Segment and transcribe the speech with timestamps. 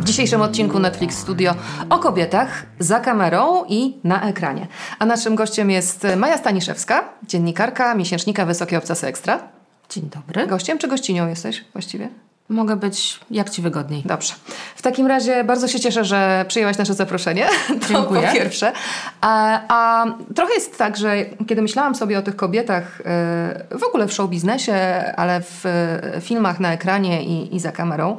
[0.00, 1.54] W dzisiejszym odcinku Netflix Studio
[1.90, 4.66] o kobietach za kamerą i na ekranie.
[4.98, 9.48] A naszym gościem jest Maja Staniszewska, dziennikarka miesięcznika Wysokie Obcasy Ekstra.
[9.88, 10.46] Dzień dobry.
[10.46, 12.08] Gościem czy gościnią jesteś właściwie?
[12.50, 14.02] Mogę być jak Ci wygodniej.
[14.06, 14.34] Dobrze.
[14.76, 17.46] W takim razie bardzo się cieszę, że przyjęłaś nasze zaproszenie.
[17.80, 18.22] To Dziękuję.
[18.22, 18.72] po pierwsze.
[19.20, 20.04] A, a
[20.34, 21.16] trochę jest tak, że
[21.48, 24.74] kiedy myślałam sobie o tych kobietach e, w ogóle w show biznesie,
[25.16, 28.16] ale w e, filmach na ekranie i, i za kamerą,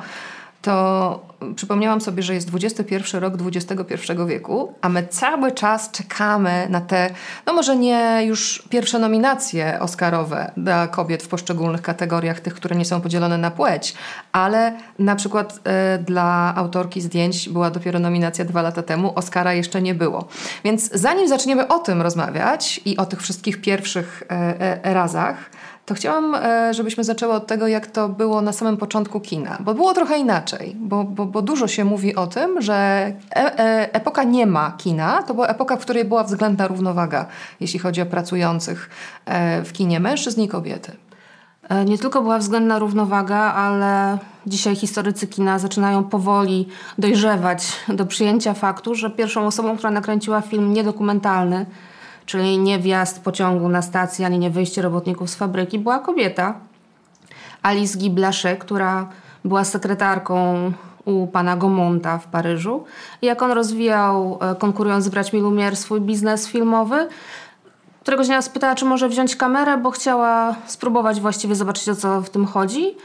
[0.61, 1.19] to
[1.55, 7.09] przypomniałam sobie, że jest XXI rok XXI wieku, a my cały czas czekamy na te,
[7.45, 12.85] no może nie już pierwsze nominacje oscarowe dla kobiet w poszczególnych kategoriach, tych, które nie
[12.85, 13.93] są podzielone na płeć,
[14.31, 19.81] ale na przykład e, dla autorki zdjęć była dopiero nominacja dwa lata temu, Oscara jeszcze
[19.81, 20.27] nie było.
[20.63, 25.49] Więc zanim zaczniemy o tym rozmawiać i o tych wszystkich pierwszych e, e, razach,
[25.91, 29.73] to chciałam, e, żebyśmy zaczęły od tego, jak to było na samym początku kina, bo
[29.73, 34.23] było trochę inaczej, bo, bo, bo dużo się mówi o tym, że e, e, epoka
[34.23, 37.25] nie ma kina, to była epoka, w której była względna równowaga,
[37.59, 38.89] jeśli chodzi o pracujących
[39.25, 40.91] e, w kinie mężczyzn i kobiety.
[41.69, 48.53] E, Nie tylko była względna równowaga, ale dzisiaj historycy kina zaczynają powoli dojrzewać do przyjęcia
[48.53, 51.65] faktu, że pierwszą osobą, która nakręciła film niedokumentalny,
[52.31, 56.53] czyli nie wjazd pociągu na stację, ani nie wyjście robotników z fabryki, była kobieta.
[57.61, 59.09] Alice Guy Blaché, która
[59.45, 60.71] była sekretarką
[61.05, 62.83] u pana Gaumonta w Paryżu.
[63.21, 67.07] Jak on rozwijał, e, konkurując z braćmi Lumière, swój biznes filmowy,
[68.01, 72.29] któregoś dnia spytała, czy może wziąć kamerę, bo chciała spróbować właściwie zobaczyć, o co w
[72.29, 72.95] tym chodzi.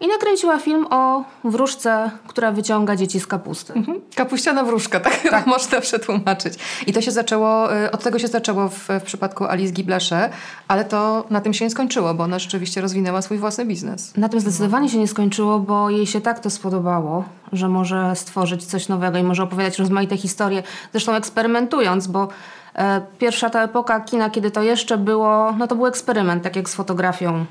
[0.00, 3.72] I nakręciła film o wróżce, która wyciąga dzieci z kapusty.
[3.72, 4.00] Mhm.
[4.14, 5.46] Kapuściana wróżka, tak, tak.
[5.46, 6.54] można przetłumaczyć.
[6.86, 10.30] I to się zaczęło, y, od tego się zaczęło w, w przypadku Alice Blaché,
[10.68, 14.16] ale to na tym się nie skończyło, bo ona rzeczywiście rozwinęła swój własny biznes.
[14.16, 18.64] Na tym zdecydowanie się nie skończyło, bo jej się tak to spodobało, że może stworzyć
[18.64, 20.62] coś nowego i może opowiadać rozmaite historie,
[20.92, 22.28] zresztą eksperymentując, bo
[22.74, 26.68] e, pierwsza ta epoka kina, kiedy to jeszcze było, no to był eksperyment, tak jak
[26.68, 27.46] z fotografią.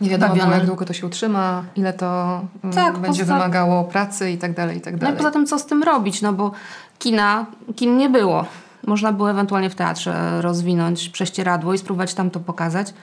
[0.00, 0.56] Nie wiadomo, Bawione.
[0.56, 4.54] jak długo to się utrzyma, ile to mm, Tak, będzie poza- wymagało pracy i tak
[4.54, 5.16] dalej, i tak No i dalej.
[5.16, 6.22] poza tym, co z tym robić?
[6.22, 6.50] No bo
[6.98, 8.44] kina, kin nie było.
[8.86, 12.94] Można było ewentualnie w teatrze rozwinąć prześcieradło i spróbować tam to pokazać.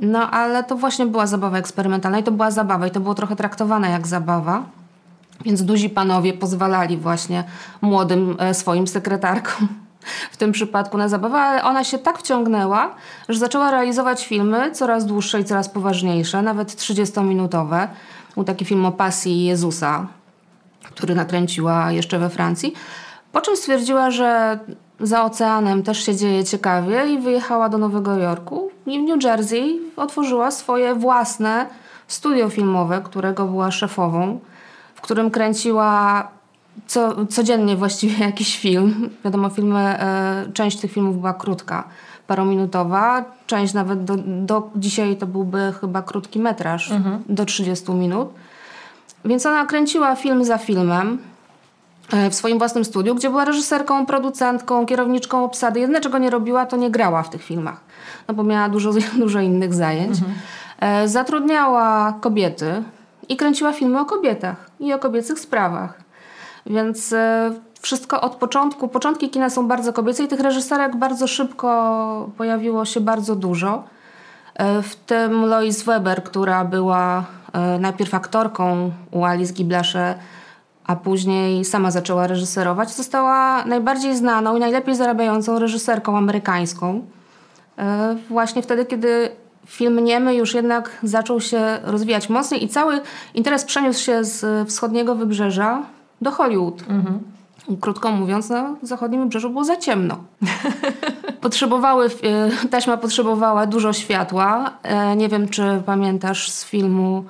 [0.00, 3.36] No ale to właśnie była zabawa eksperymentalna i to była zabawa i to było trochę
[3.36, 4.62] traktowane jak zabawa.
[5.44, 7.44] Więc duzi panowie pozwalali właśnie
[7.80, 9.68] młodym e, swoim sekretarkom
[10.30, 12.94] w tym przypadku na zabawę, ale ona się tak wciągnęła,
[13.28, 17.88] że zaczęła realizować filmy coraz dłuższe i coraz poważniejsze, nawet 30-minutowe.
[18.34, 20.06] Był taki film o pasji Jezusa,
[20.84, 22.74] który nakręciła jeszcze we Francji.
[23.32, 24.58] Po czym stwierdziła, że
[25.00, 29.80] za oceanem też się dzieje ciekawie i wyjechała do Nowego Jorku i w New Jersey
[29.96, 31.66] otworzyła swoje własne
[32.08, 34.40] studio filmowe, którego była szefową,
[34.94, 36.28] w którym kręciła
[36.86, 39.10] co, codziennie właściwie jakiś film.
[39.24, 41.84] Wiadomo, filmy, e, część tych filmów była krótka,
[42.26, 46.92] parominutowa, część nawet do, do dzisiaj to byłby chyba krótki metraż,
[47.28, 48.28] do 30 minut.
[49.24, 51.18] Więc ona kręciła film za filmem
[52.12, 55.80] e, w swoim własnym studiu, gdzie była reżyserką, producentką, kierowniczką obsady.
[55.80, 57.80] Jedyne, czego nie robiła, to nie grała w tych filmach,
[58.28, 60.18] no bo miała dużo, dużo innych zajęć.
[60.80, 62.82] E, Zatrudniała kobiety
[63.28, 66.07] i kręciła filmy o kobietach i o kobiecych sprawach.
[66.68, 72.30] Więc e, wszystko od początku, początki kina są bardzo kobiece i tych reżyserek bardzo szybko
[72.36, 73.84] pojawiło się bardzo dużo.
[74.54, 80.14] E, W tym Lois Weber, która była e, najpierw aktorką u Alice Blaché,
[80.84, 87.02] a później sama zaczęła reżyserować, została najbardziej znaną i najlepiej zarabiającą reżyserką amerykańską.
[88.30, 89.30] Właśnie wtedy, kiedy
[89.66, 93.00] film niemy już jednak zaczął się rozwijać mocniej i cały
[93.34, 95.82] interes przeniósł się z wschodniego wybrzeża
[96.20, 96.82] do Hollywood.
[97.80, 100.16] Krótko mówiąc, na zachodnim wybrzeżu było za ciemno.
[101.40, 104.70] Potrzebowały, e, taśma potrzebowała dużo światła.
[104.82, 107.24] E, Nie wiem, czy pamiętasz z filmu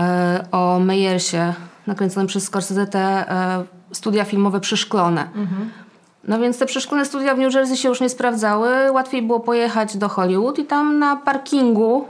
[0.00, 1.54] e, o Meyersie,
[1.86, 3.24] nakręconym przez Scorsese, te
[3.92, 5.28] studia filmowe przyszklone.
[6.24, 8.92] No więc te przeszklone studia w New Jersey się już nie sprawdzały.
[8.92, 12.04] Łatwiej było pojechać do Hollywood i tam na parkingu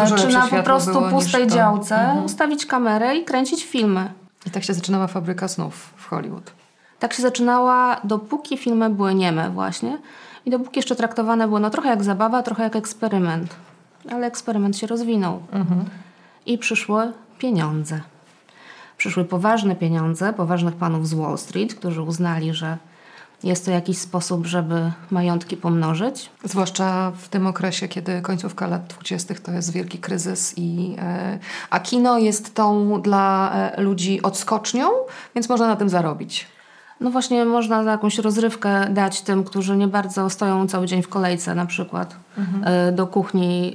[0.00, 4.10] Dużo czy na po prostu pustej działce ustawić kamerę i kręcić filmy.
[4.46, 6.52] I tak się zaczynała fabryka snów w Hollywood.
[6.98, 9.98] Tak się zaczynała, dopóki filmy były nieme właśnie
[10.46, 13.56] i dopóki jeszcze traktowane były no trochę jak zabawa, trochę jak eksperyment.
[14.10, 15.42] Ale eksperyment się rozwinął.
[16.46, 18.00] I przyszły pieniądze.
[18.96, 22.78] Przyszły poważne pieniądze, poważnych panów z Wall Street, którzy uznali, że
[23.44, 26.30] jest to jakiś sposób, żeby majątki pomnożyć.
[26.44, 29.34] Zwłaszcza w tym okresie, kiedy końcówka lat 20.
[29.34, 31.38] to jest wielki kryzys, i, e,
[31.70, 34.88] a kino jest tą dla e, ludzi odskocznią,
[35.34, 36.46] więc można na tym zarobić.
[37.00, 41.54] No właśnie można jakąś rozrywkę dać tym, którzy nie bardzo stoją cały dzień w kolejce
[41.54, 42.94] na przykład mhm.
[42.94, 43.74] do kuchni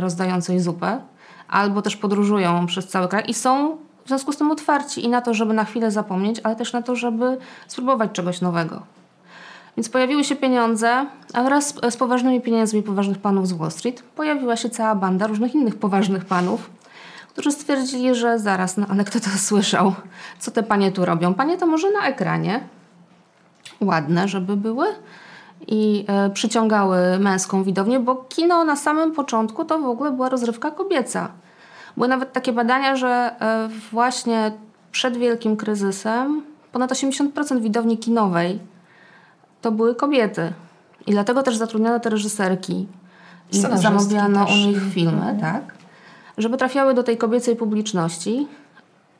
[0.00, 1.00] rozdającej zupę,
[1.48, 3.76] albo też podróżują przez cały kraj i są
[4.06, 6.82] w związku z tym otwarci i na to, żeby na chwilę zapomnieć, ale też na
[6.82, 7.38] to, żeby
[7.68, 8.82] spróbować czegoś nowego.
[9.76, 14.56] Więc pojawiły się pieniądze, a wraz z poważnymi pieniędzmi poważnych panów z Wall Street pojawiła
[14.56, 16.70] się cała banda różnych innych poważnych panów,
[17.28, 19.94] którzy stwierdzili, że zaraz, no ale kto to słyszał?
[20.38, 21.34] Co te panie tu robią?
[21.34, 22.60] Panie to może na ekranie.
[23.80, 24.86] Ładne, żeby były
[25.66, 30.70] i e, przyciągały męską widownię, bo kino na samym początku to w ogóle była rozrywka
[30.70, 31.28] kobieca.
[31.96, 34.52] Były nawet takie badania, że e, właśnie
[34.92, 36.42] przed wielkim kryzysem
[36.72, 38.58] ponad 80% widowni kinowej
[39.66, 40.52] to były kobiety.
[41.06, 42.86] I dlatego też zatrudniano te reżyserki
[43.52, 45.40] i zamawiano u nich filmy, mhm.
[45.40, 45.74] tak?
[46.38, 48.46] Żeby trafiały do tej kobiecej publiczności.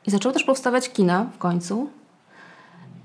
[0.07, 1.89] I zaczęły też powstawać kina w końcu.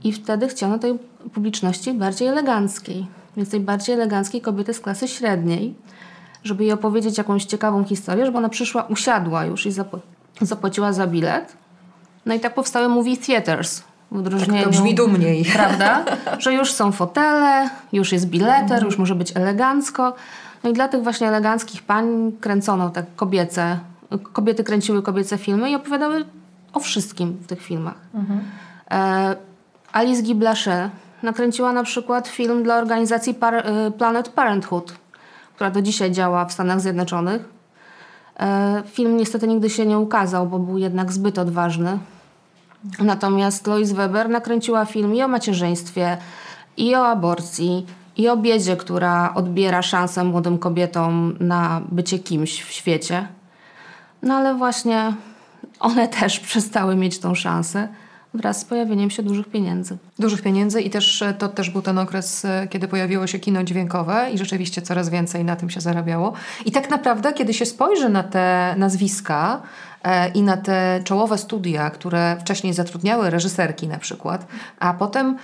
[0.04, 0.98] I wtedy chciano tej
[1.34, 3.06] publiczności bardziej eleganckiej.
[3.36, 5.74] Więc tej bardziej eleganckiej kobiety z klasy średniej,
[6.44, 9.72] żeby jej opowiedzieć jakąś ciekawą historię, żeby ona przyszła, usiadła już i
[10.40, 11.56] zapłaciła za bilet.
[12.26, 13.82] No i tak powstały movie theaters,
[14.12, 14.64] w odróżnieniu.
[14.64, 15.44] Tak to brzmi dumniej.
[15.56, 16.04] Prawda?
[16.38, 18.84] Że już są fotele, już jest bileter, mhm.
[18.84, 20.14] już może być elegancko.
[20.64, 23.78] No i dla tych właśnie eleganckich pań kręcono tak kobiece,
[24.32, 26.24] kobiety kręciły kobiece filmy i opowiadały
[26.72, 27.96] o wszystkim w tych filmach.
[28.14, 28.40] Mhm.
[28.90, 29.36] E,
[29.92, 30.90] Alice Guy Blaché
[31.22, 34.94] nakręciła na przykład film dla organizacji Par y, Planet Parenthood,
[35.54, 37.44] która do dzisiaj działa w Stanach Zjednoczonych.
[38.40, 41.98] E, film niestety nigdy się nie ukazał, bo był jednak zbyt odważny.
[42.98, 46.16] Natomiast Lois Weber nakręciła film i o macierzyństwie,
[46.76, 47.86] i o aborcji,
[48.16, 53.28] i o biedzie, która odbiera szansę młodym kobietom na bycie kimś w świecie.
[54.22, 55.14] No ale właśnie
[55.80, 57.88] one też przestały mieć tą szansę
[58.34, 59.98] wraz z pojawieniem się dużych pieniędzy.
[60.18, 63.64] Dużych pieniędzy i też e, to też był ten okres, e, kiedy pojawiło się kino
[63.64, 66.32] dźwiękowe i rzeczywiście coraz więcej na tym się zarabiało.
[66.64, 69.62] I tak naprawdę, kiedy się spojrzy na te nazwiska,
[70.34, 74.46] i na te czołowe studia, które wcześniej zatrudniały reżyserki na przykład,
[74.78, 75.36] a potem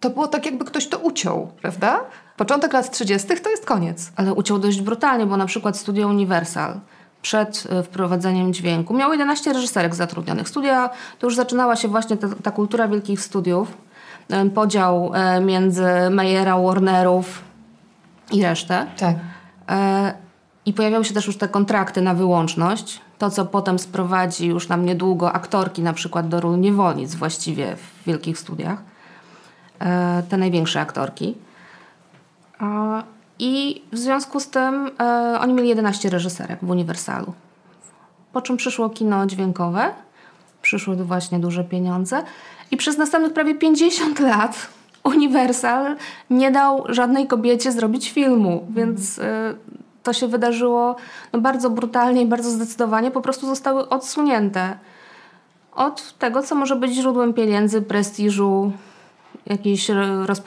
[0.00, 2.00] to było tak, jakby ktoś to uciął, prawda?
[2.36, 3.28] Początek lat 30.
[3.42, 4.12] to jest koniec.
[4.16, 6.80] Ale uciął dość brutalnie, bo na przykład studio Universal
[7.22, 10.48] przed e, wprowadzeniem dźwięku miało 11 reżyserek zatrudnionych.
[10.48, 13.76] Studia, to już zaczynała się właśnie ta, ta kultura wielkich studiów,
[14.54, 17.42] podział e, między Mayera, Warnerów
[18.32, 18.86] i resztę.
[18.98, 19.16] Tak.
[20.70, 24.84] I pojawiały się też już te kontrakty na wyłączność, to co potem sprowadzi już nam
[24.84, 28.82] niedługo aktorki na przykład do ról niewolnic właściwie w wielkich studiach,
[29.78, 31.34] e, te największe aktorki.
[33.38, 37.32] I w związku z tym e, oni mieli 11 reżyserek w Uniwersalu.
[38.32, 39.90] Po czym przyszło kino dźwiękowe,
[40.62, 42.22] przyszły właśnie duże pieniądze.
[42.70, 44.66] I przez następnych prawie 50 lat
[45.04, 45.96] Uniwersal
[46.30, 49.54] nie dał żadnej kobiecie zrobić filmu, więc e,
[50.02, 50.96] to się wydarzyło
[51.32, 54.78] no, bardzo brutalnie i bardzo zdecydowanie, po prostu zostały odsunięte
[55.74, 58.72] od tego, co może być źródłem pieniędzy, prestiżu,
[59.46, 59.90] jakiejś
[60.26, 60.42] roz,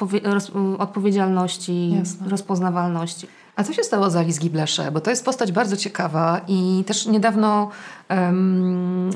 [0.80, 2.30] odpowiedzialności, Jasne.
[2.30, 3.28] rozpoznawalności.
[3.56, 4.92] A co się stało z Alice Giblesze?
[4.92, 7.69] Bo to jest postać bardzo ciekawa i też niedawno
[8.10, 9.10] um,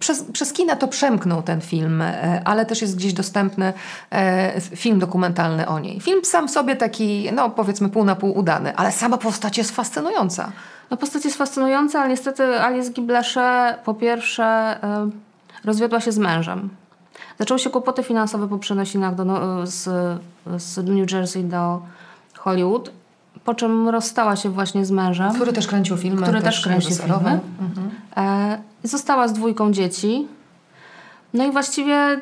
[0.00, 3.72] przez, przez kina to przemknął ten film, e, ale też jest gdzieś dostępny
[4.10, 6.00] e, film dokumentalny o niej.
[6.00, 10.52] Film sam sobie taki, no powiedzmy pół na pół udany, ale sama postać jest fascynująca.
[10.90, 14.78] No postać jest fascynująca, ale niestety Alice Giblesze po pierwsze
[15.64, 16.68] rozwiodła się z mężem.
[17.38, 19.82] Zaczęły się kłopoty finansowe po przenosinach do, z,
[20.56, 21.82] z New Jersey do
[22.34, 22.90] Hollywood
[23.44, 25.34] po czym rozstała się właśnie z mężem.
[25.34, 26.22] Który też kręcił filmy.
[26.22, 27.40] Który też, też kręcił filmy.
[27.60, 27.90] Mhm.
[28.16, 30.26] E, została z dwójką dzieci.
[31.34, 32.20] No i właściwie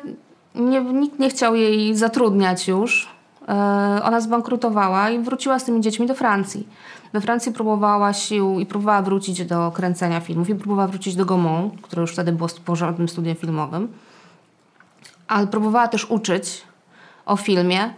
[0.55, 3.07] nie, nikt nie chciał jej zatrudniać już.
[3.47, 3.53] E,
[4.03, 6.67] ona zbankrutowała i wróciła z tymi dziećmi do Francji.
[7.13, 11.81] We Francji próbowała sił i próbowała wrócić do kręcenia filmów i próbowała wrócić do Gaumont,
[11.81, 13.93] które już wtedy było porządnym studiem filmowym.
[15.27, 16.61] Ale próbowała też uczyć
[17.25, 17.93] o filmie.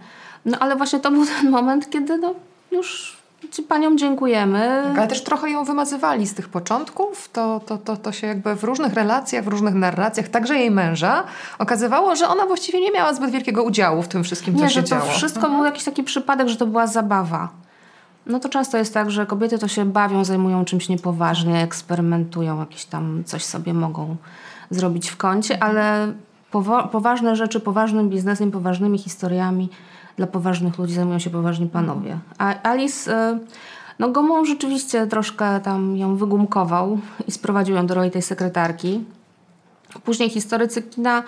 [0.46, 2.34] No ale właśnie to był ten moment, kiedy no,
[2.78, 3.18] już
[3.52, 4.82] ci paniom dziękujemy.
[4.88, 7.30] Tak, ale też trochę ją wymazywali z tych początków.
[7.34, 11.24] To, to, to, to się jakby w różnych relacjach, w różnych narracjach, także jej męża,
[11.60, 14.74] okazywało, że ona właściwie nie miała zbyt wielkiego udziału w tym wszystkim, co nie, się
[14.74, 15.12] że to działo.
[15.12, 15.56] wszystko mhm.
[15.56, 17.50] był jakiś taki przypadek, że to była zabawa.
[18.26, 22.86] No to często jest tak, że kobiety to się bawią, zajmują czymś niepoważnie, eksperymentują, jakieś
[22.86, 24.16] tam coś sobie mogą
[24.70, 26.14] zrobić w kącie, ale
[26.52, 29.70] powa- poważne rzeczy poważnym biznesem, poważnymi historiami
[30.18, 32.20] dla poważnych ludzi zajmują się poważni panowie.
[32.38, 33.40] A Alice, y,
[34.00, 39.04] no Gomon rzeczywiście troszkę tam ją wygumkował i sprowadził ją do roli tej sekretarki.
[40.04, 41.24] Później historycy kina...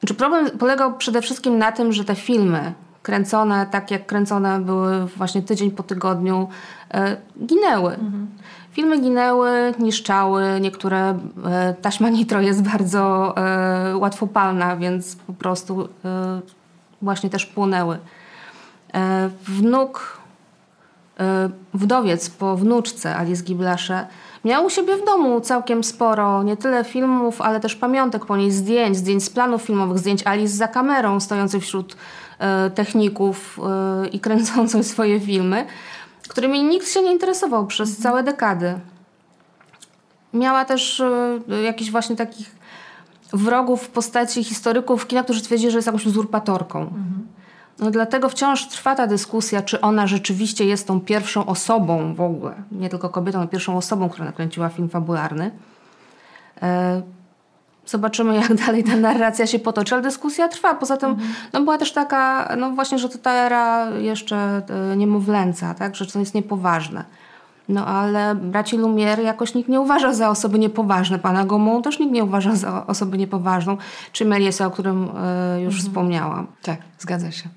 [0.00, 5.06] Znaczy problem polegał przede wszystkim na tym, że te filmy kręcone tak jak kręcone były
[5.06, 6.48] właśnie tydzień po tygodniu,
[6.94, 7.16] e,
[7.46, 7.92] ginęły.
[7.92, 8.26] Mhm.
[8.70, 16.40] Filmy ginęły, niszczały, niektóre e, taśma nitro jest bardzo e, łatwopalna, więc po prostu e,
[17.04, 17.98] właśnie też płonęły.
[18.94, 20.18] E, wnuk,
[21.20, 24.06] e, wdowiec po wnuczce Alice Giblasze
[24.44, 28.50] miał u siebie w domu całkiem sporo, nie tyle filmów, ale też pamiątek po niej,
[28.50, 31.96] zdjęć, zdjęć z planów filmowych, zdjęć Alice za kamerą, stojącej wśród
[32.38, 33.60] e, techników
[34.12, 35.66] i kręcącej swoje filmy,
[36.28, 38.02] którymi nikt się nie interesował przez mhm.
[38.02, 38.78] całe dekady.
[40.34, 41.02] Miała też
[41.64, 42.63] jakiś właśnie takich
[43.32, 46.80] wrogów w postaci historyków kina, którzy twierdzili, że jest jakąś uzurpatorką.
[46.80, 47.26] Mhm.
[47.78, 52.54] No dlatego wciąż trwa ta dyskusja, czy ona rzeczywiście jest tą pierwszą osobą w ogóle,
[52.72, 55.50] nie tylko kobietą, ale pierwszą osobą, która nakręciła film fabularny.
[56.62, 57.02] E,
[57.86, 60.74] zobaczymy, jak dalej ta narracja się potoczy, ale dyskusja trwa.
[60.74, 61.34] Poza tym mhm.
[61.52, 64.62] no, była też taka, no właśnie, że to ta era jeszcze
[64.92, 65.96] e, niemowlęca, tak?
[65.96, 67.04] że to jest niepoważne.
[67.68, 71.18] No ale braci Lumière jakoś nikt nie uważa za osoby niepoważne.
[71.18, 73.76] Pana Gomą też nikt nie uważa za osobę niepoważną.
[74.12, 75.08] Czy Meliesa, o którym y,
[75.62, 75.82] już mhm.
[75.82, 76.46] wspomniałam.
[76.62, 77.48] Tak, zgadza się.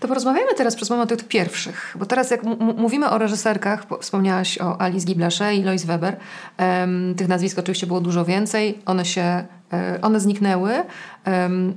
[0.00, 2.42] To porozmawiamy teraz przez moment o tych pierwszych, bo teraz jak
[2.76, 6.16] mówimy o reżyserkach, wspomniałaś o Alice Giblasze i Lois Weber,
[6.58, 10.72] um, tych nazwisk oczywiście było dużo więcej, one się, e, one zniknęły
[11.26, 11.74] um,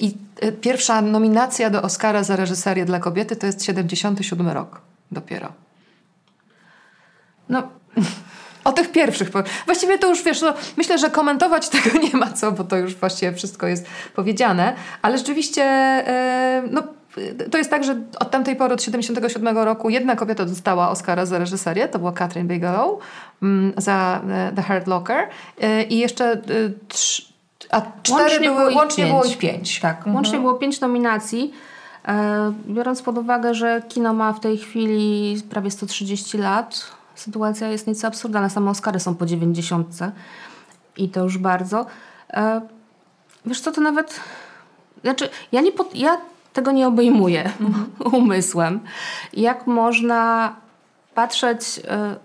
[0.00, 0.16] i
[0.60, 4.80] pierwsza nominacja do Oscara za reżyserię dla kobiety to jest 77 rok
[5.12, 5.61] dopiero.
[7.52, 7.62] No,
[8.64, 9.30] o tych pierwszych.
[9.66, 12.94] Właściwie to już wiesz, no, myślę, że komentować tego nie ma co, bo to już
[12.94, 16.82] właściwie wszystko jest powiedziane, ale rzeczywiście e, no,
[17.50, 21.38] to jest tak, że od tamtej pory, od 77 roku, jedna kobieta dostała Oscara za
[21.38, 23.00] reżyserię, to była Catherine Bigelow
[23.42, 25.28] mm, za e, The Hurt Locker
[25.60, 26.42] e, i jeszcze
[26.88, 27.32] trz,
[27.70, 29.10] a cztery łącznie były, było łącznie pięć.
[29.10, 29.80] było ich pięć.
[29.80, 30.14] Tak, mhm.
[30.14, 31.52] łącznie było pięć nominacji.
[32.66, 38.06] Biorąc pod uwagę, że kino ma w tej chwili prawie 130 lat, sytuacja jest nieco
[38.06, 38.48] absurdalna.
[38.48, 39.88] Same Oscary są po 90
[40.96, 41.86] i to już bardzo.
[42.30, 42.60] E,
[43.46, 44.20] wiesz co, to nawet...
[45.02, 46.18] Znaczy, ja, nie pod, ja
[46.52, 47.52] tego nie obejmuję
[48.18, 48.80] umysłem.
[49.32, 50.54] Jak można
[51.14, 51.80] patrzeć...
[51.88, 52.16] E,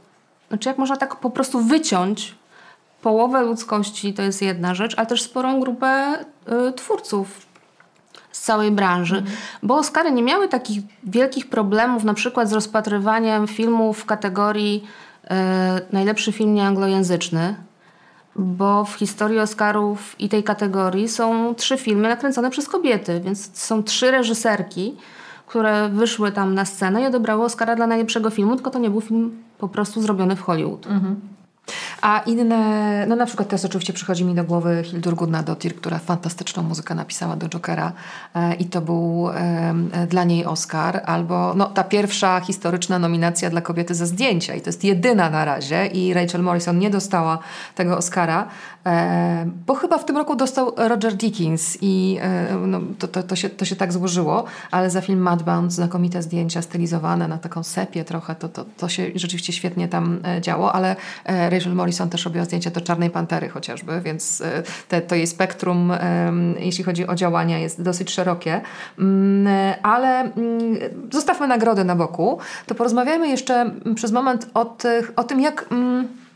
[0.48, 2.36] znaczy, jak można tak po prostu wyciąć
[3.02, 6.20] połowę ludzkości, to jest jedna rzecz, ale też sporą grupę
[6.70, 7.47] y, twórców
[8.38, 9.38] z całej branży, mhm.
[9.64, 14.84] bo Oscary nie miały takich wielkich problemów na przykład z rozpatrywaniem filmów w kategorii
[15.30, 17.56] e, najlepszy film nieanglojęzyczny,
[18.36, 23.84] bo w historii Oscarów i tej kategorii są trzy filmy nakręcone przez kobiety, więc są
[23.84, 24.96] trzy reżyserki,
[25.48, 29.02] które wyszły tam na scenę i odebrały Oscara dla najlepszego filmu, tylko to nie był
[29.02, 30.88] film po prostu zrobiony w Hollywood.
[30.88, 31.37] Mhm.
[32.02, 36.64] A inne, no na przykład teraz oczywiście przychodzi mi do głowy Hildur Gudnadottir, która fantastyczną
[36.64, 37.92] muzykę napisała do Jokera
[38.36, 39.74] e, i to był e,
[40.10, 44.56] dla niej Oscar, albo no, ta pierwsza historyczna nominacja dla kobiety za zdjęcia.
[44.56, 45.86] I to jest jedyna na razie.
[45.86, 47.40] I Rachel Morrison nie dostała
[47.76, 48.48] tego Oscara,
[49.68, 53.50] bo chyba w tym roku dostał Roger Dickens i e, no, to, to, to, się,
[53.50, 58.36] to się tak złożyło, ale za film Madbound znakomite zdjęcia stylizowane na taką sepię trochę,
[58.36, 62.46] to, to, to się rzeczywiście świetnie tam e, działo, ale e, Rachel Morrison też robiła
[62.46, 65.94] zdjęcia do Czarnej Pantery chociażby, więc e, te, to jej spektrum,
[66.60, 68.62] jeśli chodzi o działania, jest dosyć szerokie.
[69.00, 69.48] Mm,
[69.84, 70.78] ale mm,
[71.12, 76.08] zostawmy nagrody na boku, to porozmawiajmy jeszcze przez moment o, tych, o tym, jak mm,
[76.08, 76.27] E,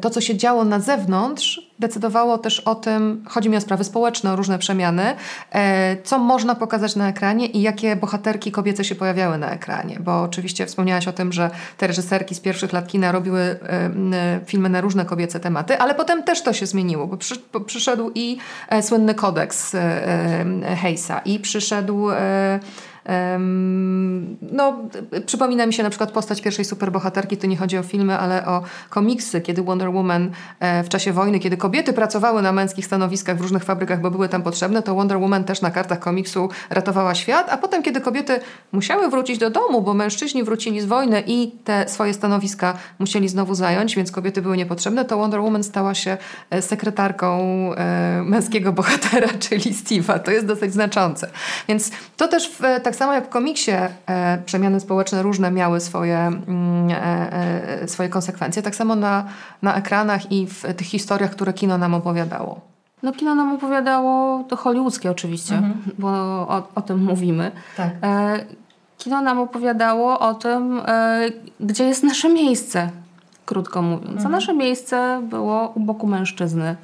[0.00, 4.32] to, co się działo na zewnątrz, decydowało też o tym, chodzi mi o sprawy społeczne,
[4.32, 5.16] o różne przemiany,
[5.50, 9.98] e, co można pokazać na ekranie i jakie bohaterki kobiece się pojawiały na ekranie.
[10.00, 14.68] Bo oczywiście wspomniałaś o tym, że te reżyserki z pierwszych lat kina robiły e, filmy
[14.68, 17.06] na różne kobiece tematy, ale potem też to się zmieniło,
[17.52, 18.38] bo, przyszedł i
[18.80, 19.76] słynny kodeks
[20.82, 22.08] Hejsa i przyszedł
[24.52, 24.78] no,
[25.26, 28.62] przypomina mi się na przykład postać pierwszej superbohaterki, to nie chodzi o filmy, ale o
[28.90, 33.40] komiksy, kiedy Wonder Woman e, w czasie wojny, kiedy kobiety pracowały na męskich stanowiskach w
[33.40, 37.46] różnych fabrykach, bo były tam potrzebne, to Wonder Woman też na kartach komiksu ratowała świat,
[37.50, 38.40] a potem, kiedy kobiety
[38.72, 43.54] musiały wrócić do domu, bo mężczyźni wrócili z wojny i te swoje stanowiska musieli znowu
[43.54, 46.16] zająć, więc kobiety były niepotrzebne, to Wonder Woman stała się
[46.50, 47.38] e, sekretarką
[47.74, 50.18] e, męskiego bohatera, czyli Steve'a.
[50.18, 51.30] To jest dosyć znaczące.
[51.68, 53.72] Więc to też w, tak samo jak w komiksie
[54.06, 57.32] e, przemiany społeczne różne miały swoje, mm, e,
[57.82, 59.24] e, swoje konsekwencje, tak samo na,
[59.62, 62.60] na ekranach i w tych historiach, które kino nam opowiadało.
[63.02, 65.74] No kino nam opowiadało, to hollywoodzkie oczywiście, mhm.
[65.98, 67.50] bo o, o, tym mówimy.
[67.76, 67.90] Tak.
[68.02, 68.44] E,
[68.98, 71.20] kino nam opowiadało o tym, e,
[71.60, 72.90] gdzie jest nasze miejsce,
[73.46, 74.10] krótko mówiąc.
[74.10, 74.26] Mhm.
[74.26, 76.76] A nasze miejsce było u boku mężczyzny.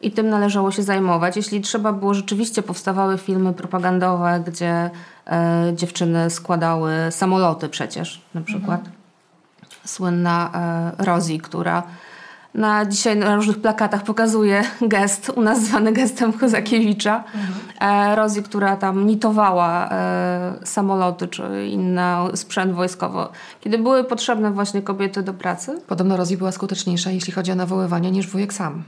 [0.00, 1.36] I tym należało się zajmować.
[1.36, 4.90] Jeśli trzeba było, rzeczywiście powstawały filmy propagandowe, gdzie
[5.26, 8.80] e, dziewczyny składały samoloty przecież, na przykład.
[8.80, 8.96] Mhm.
[9.84, 10.50] Słynna
[10.98, 11.82] e, Rosie, która
[12.54, 17.24] na dzisiaj na różnych plakatach pokazuje gest, u nas zwany gestem Kozakiewicza.
[17.34, 18.12] Mhm.
[18.12, 22.02] E, Rosie, która tam nitowała e, samoloty czy inny
[22.34, 23.26] sprzęt wojskowy.
[23.60, 25.80] Kiedy były potrzebne właśnie kobiety do pracy.
[25.86, 28.82] Podobno Rosie była skuteczniejsza, jeśli chodzi o nawoływanie, niż wujek sam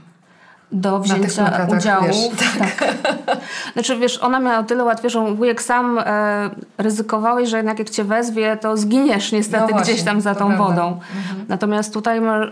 [0.71, 2.05] do wzięcia udziału.
[2.07, 2.17] Wiesz,
[2.59, 2.95] tak.
[3.73, 8.57] Znaczy wiesz, ona miała tyle łatwiejszą, wujek sam e, ryzykowałeś, że jednak jak cię wezwie,
[8.57, 10.87] to zginiesz niestety no właśnie, gdzieś tam za tą wodą.
[10.87, 11.45] Mhm.
[11.47, 12.49] Natomiast tutaj ma, y,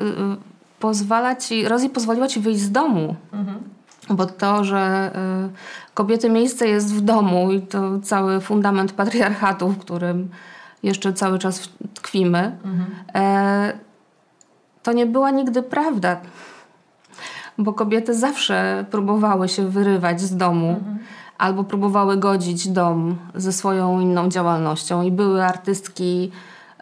[0.79, 3.15] pozwala ci, Rosie pozwoliła ci wyjść z domu.
[3.33, 3.59] Mhm.
[4.09, 5.11] Bo to, że
[5.49, 10.29] y, kobiety miejsce jest w domu i to cały fundament patriarchatu, w którym
[10.83, 12.85] jeszcze cały czas tkwimy, mhm.
[13.15, 13.73] e,
[14.83, 16.17] to nie była nigdy prawda
[17.63, 20.69] bo kobiety zawsze próbowały się wyrywać z domu.
[20.69, 20.99] Mhm.
[21.37, 26.31] Albo próbowały godzić dom ze swoją inną działalnością i były artystki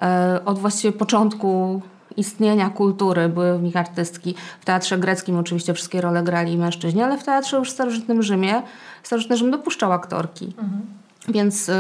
[0.02, 1.82] e, od właściwie początku
[2.18, 4.36] istnienia kultury były w nich artystki.
[4.62, 8.62] W teatrze greckim oczywiście wszystkie role grali mężczyźni, ale w teatrze już w starożytnym Rzymie
[9.04, 10.46] starożytny Rzym dopuszczał aktorki.
[10.46, 10.82] Mhm.
[11.28, 11.74] Więc y,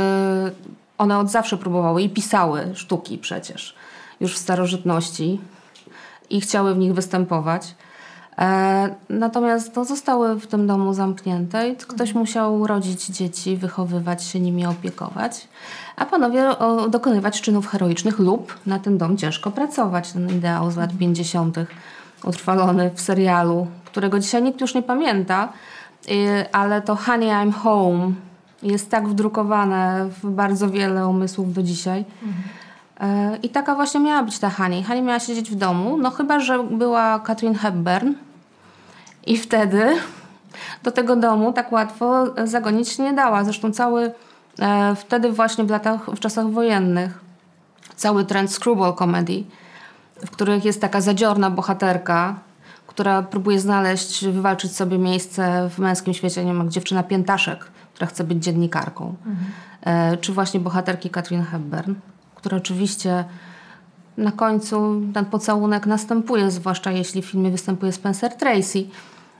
[0.97, 3.75] one od zawsze próbowały i pisały sztuki przecież
[4.19, 5.41] już w starożytności
[6.29, 7.75] i chciały w nich występować.
[8.39, 14.39] E, natomiast to zostały w tym domu zamknięte i ktoś musiał rodzić dzieci, wychowywać się
[14.39, 15.47] nimi, opiekować,
[15.95, 16.49] a panowie
[16.89, 20.11] dokonywać czynów heroicznych lub na ten dom ciężko pracować.
[20.11, 21.57] Ten ideał z lat 50.
[22.23, 25.53] utrwalony w serialu, którego dzisiaj nikt już nie pamięta,
[26.51, 28.11] ale to Honey I'm Home
[28.63, 32.05] jest tak wdrukowane w bardzo wiele umysłów do dzisiaj.
[32.23, 32.43] Mhm.
[33.43, 34.83] I taka właśnie miała być ta Hani.
[34.83, 38.13] Hani miała siedzieć w domu, no chyba, że była Katrin Hepburn,
[39.25, 39.95] i wtedy
[40.83, 43.43] do tego domu tak łatwo zagonić się nie dała.
[43.43, 44.11] Zresztą cały
[44.59, 47.19] e, wtedy właśnie w latach, w czasach wojennych
[47.95, 49.43] cały trend screwball comedy,
[50.25, 52.39] w których jest taka zadziorna bohaterka,
[52.87, 58.07] która próbuje znaleźć, wywalczyć sobie miejsce w męskim świecie, nie wiem, jak dziewczyna Piętaszek, która
[58.07, 59.15] chce być dziennikarką.
[59.25, 59.51] Mhm.
[60.13, 61.93] E, czy właśnie bohaterki Katrin Hepburn,
[62.35, 63.25] która oczywiście
[64.19, 68.83] na końcu ten pocałunek następuje, zwłaszcza jeśli w filmie występuje Spencer Tracy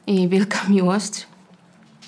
[0.07, 1.27] i Wielka Miłość.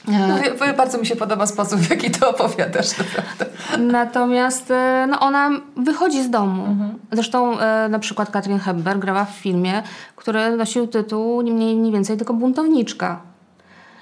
[0.08, 2.98] No, bardzo mi się podoba sposób, w jaki to opowiadasz.
[2.98, 3.46] Naprawdę.
[3.80, 6.66] Natomiast e, no, ona wychodzi z domu.
[6.66, 7.00] Mhm.
[7.12, 9.84] Zresztą e, na przykład Katrin Hepburn grała w filmie,
[10.16, 13.22] który nosił tytuł nie mniej, nie więcej, tylko Buntowniczka.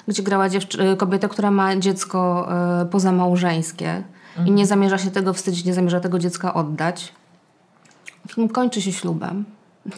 [0.08, 2.50] Gdzie grała e, kobietę, która ma dziecko
[2.92, 4.48] pozamałżeńskie mhm.
[4.48, 7.14] i nie zamierza się tego wstydzić, nie zamierza tego dziecka oddać.
[8.36, 9.46] Film kończy się ślubem.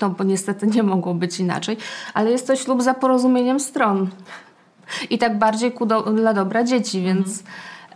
[0.02, 1.78] No bo niestety nie mogło być inaczej,
[2.14, 4.10] ale jest to ślub za porozumieniem stron.
[5.10, 7.46] I tak bardziej ku do, dla dobra dzieci, więc mhm.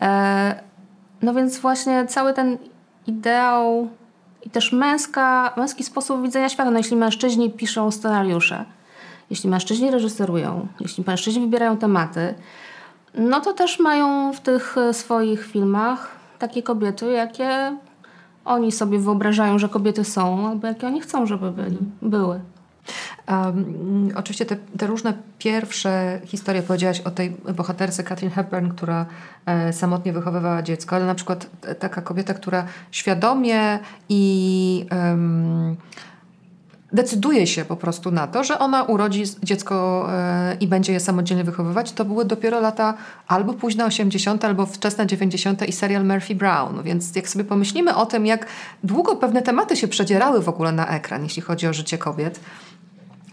[0.02, 0.64] e,
[1.22, 2.58] no więc właśnie cały ten
[3.08, 3.90] ideał
[4.46, 6.72] i też męska, męski sposób widzenia świata.
[6.72, 8.66] No jeśli mężczyźni piszą scenariusze,
[9.30, 12.36] jeśli mężczyźni reżyserują, jeśli mężczyźni wybierają tematy,
[13.14, 17.78] no to też mają w tych swoich filmach takie kobiety, jakie
[18.46, 22.40] oni sobie wyobrażają, że kobiety są, albo jakie oni chcą, żeby byli, były.
[23.30, 29.06] Um, oczywiście te, te, różne pierwsze historie powiedziałaś o tej bohaterce Katrin Hepburn, która
[29.46, 31.48] e, samotnie wychowywała dziecko, ale na przykład
[31.80, 33.80] taka kobieta, która świadomie
[34.10, 34.86] i
[36.96, 41.44] decyduje się po prostu na to, że ona urodzi dziecko e, i będzie je samodzielnie
[41.44, 42.94] wychowywać, to były dopiero lata
[43.28, 45.70] albo późne 80., albo wczesne 90.
[45.70, 46.84] i serial Murphy Brown.
[46.84, 48.46] Więc jak sobie pomyślimy o tym, jak
[48.84, 52.40] długo pewne tematy się przedzierały w ogóle na ekran, jeśli chodzi o życie kobiet,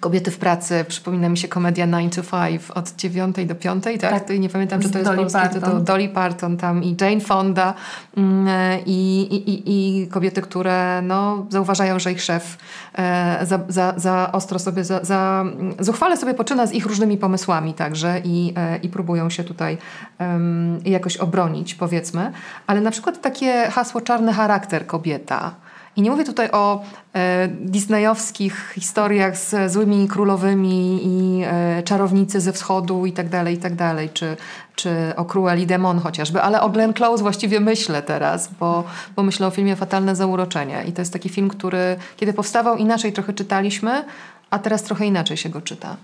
[0.02, 4.00] Kobiety w pracy, przypomina mi się komedia 9 to 5 od 9 do 5, tak?
[4.00, 4.38] tak.
[4.38, 5.80] Nie pamiętam, czy to jest Dolly polski tytuł.
[5.80, 7.74] Dolly Parton tam i Jane Fonda
[8.16, 8.48] mm,
[8.86, 12.58] i, i, i, i kobiety, które no, zauważają, że ich szef
[12.98, 15.44] e, za, za, za ostro sobie, za, za
[15.80, 19.78] zuchwale sobie poczyna z ich różnymi pomysłami także i, e, i próbują się tutaj
[20.20, 22.32] um, jakoś obronić, powiedzmy.
[22.66, 25.54] Ale na przykład takie hasło czarny charakter kobieta,
[25.96, 26.82] i nie mówię tutaj o
[27.14, 33.58] e, disneyowskich historiach z złymi królowymi i e, czarownicy ze wschodu i tak dalej, i
[33.58, 34.36] tak dalej, czy,
[34.76, 38.84] czy o Cruelli Demon chociażby, ale o Glenn Close właściwie myślę teraz, bo,
[39.16, 40.84] bo myślę o filmie Fatalne Zauroczenie.
[40.88, 44.04] I to jest taki film, który kiedy powstawał inaczej trochę czytaliśmy,
[44.50, 45.96] a teraz trochę inaczej się go czyta.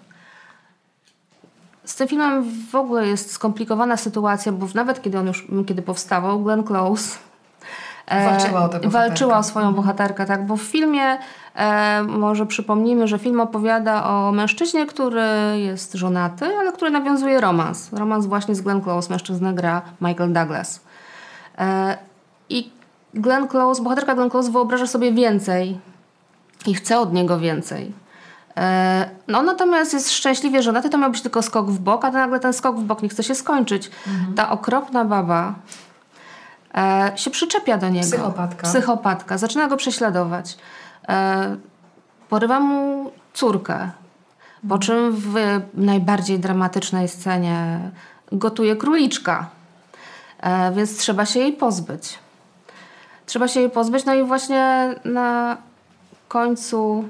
[1.85, 6.41] z tym filmem w ogóle jest skomplikowana sytuacja, bo nawet kiedy on już kiedy powstawał,
[6.41, 7.28] Glenn Close
[8.11, 11.19] walczyła o, tego walczyła o swoją bohaterkę, tak, bo w filmie
[11.55, 15.23] e, może przypomnijmy, że film opowiada o mężczyźnie, który
[15.57, 17.93] jest żonaty, ale który nawiązuje romans.
[17.93, 20.81] Romans właśnie z Glenn Close, mężczyznę gra Michael Douglas.
[21.59, 21.99] E,
[22.49, 22.71] I
[23.15, 25.79] Glenn Close, bohaterka Glenn Close wyobraża sobie więcej
[26.67, 27.93] i chce od niego więcej.
[28.57, 32.41] E, no natomiast jest szczęśliwie żonaty, to miał być tylko skok w bok, a nagle
[32.41, 33.91] ten skok w bok nie chce się skończyć.
[34.07, 34.35] Mhm.
[34.35, 35.55] Ta okropna baba
[36.79, 38.07] e, się przyczepia do niego.
[38.07, 38.69] Psychopatka.
[38.69, 39.39] Psychopatka.
[39.39, 40.57] Zaczyna go prześladować.
[41.09, 41.57] E,
[42.29, 43.91] porywa mu córkę.
[44.69, 44.81] Po mhm.
[44.81, 45.35] czym w
[45.75, 47.81] najbardziej dramatycznej scenie
[48.33, 49.51] gotuje króliczka.
[50.41, 52.19] E, więc trzeba się jej pozbyć.
[53.27, 54.05] Trzeba się jej pozbyć.
[54.05, 55.57] No i właśnie na
[56.29, 57.09] końcu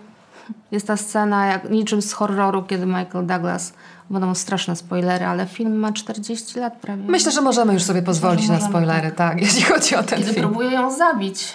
[0.71, 3.73] jest ta scena jak niczym z horroru, kiedy Michael Douglas
[4.11, 7.03] Będą straszne spoilery, ale film ma 40 lat prawie.
[7.07, 9.17] Myślę, że możemy już sobie pozwolić na spoilery, tak.
[9.17, 10.47] tak, jeśli chodzi o ten Kiedy film.
[10.47, 11.55] próbuje ją zabić.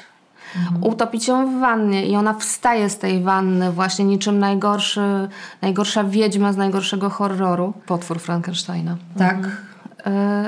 [0.55, 0.83] Mhm.
[0.83, 5.29] Utopić ją w wannie i ona wstaje z tej wanny właśnie niczym najgorszy,
[5.61, 7.73] najgorsza wiedźma z najgorszego horroru.
[7.85, 8.97] Potwór Frankensteina.
[9.17, 9.35] Tak.
[9.35, 9.57] Mhm.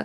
[0.00, 0.04] Y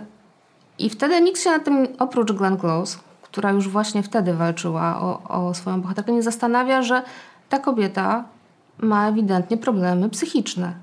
[0.78, 5.22] I wtedy nikt się na tym, oprócz Glenn Close, która już właśnie wtedy walczyła o,
[5.22, 7.02] o swoją bohaterkę, nie zastanawia, że
[7.48, 8.24] ta kobieta
[8.82, 10.74] ma ewidentnie problemy psychiczne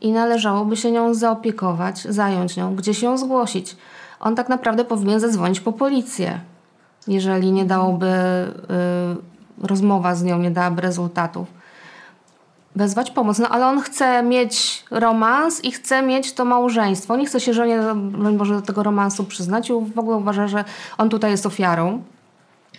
[0.00, 3.76] i należałoby się nią zaopiekować, zająć nią, gdzieś ją zgłosić.
[4.20, 6.40] On tak naprawdę powinien zadzwonić po policję,
[7.08, 11.48] jeżeli nie dałoby, y, rozmowa z nią nie dałaby rezultatów.
[12.76, 13.38] Wezwać pomoc.
[13.38, 17.16] No ale on chce mieć romans i chce mieć to małżeństwo.
[17.16, 17.80] Nie chce się żonie,
[18.38, 20.64] może do tego romansu przyznać i w ogóle uważa, że
[20.98, 22.02] on tutaj jest ofiarą.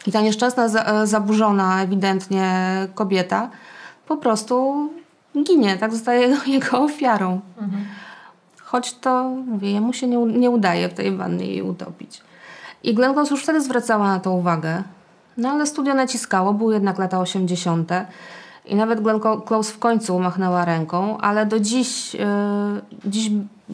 [0.07, 0.67] I ta nieszczęsna,
[1.05, 3.49] zaburzona ewidentnie kobieta
[4.11, 4.89] po prostu
[5.43, 7.41] ginie, tak zostaje jego ofiarą.
[7.61, 7.85] Mhm.
[8.63, 12.21] Choć to, mówię, jemu się nie, nie udaje w tej wannie jej utopić.
[12.83, 14.83] I Glenn Close już wtedy zwracała na to uwagę.
[15.37, 17.91] No ale studio naciskało, były jednak lata 80.
[18.65, 22.21] I nawet Glenn Close w końcu machnęła ręką, ale do dziś, yy,
[23.05, 23.31] dziś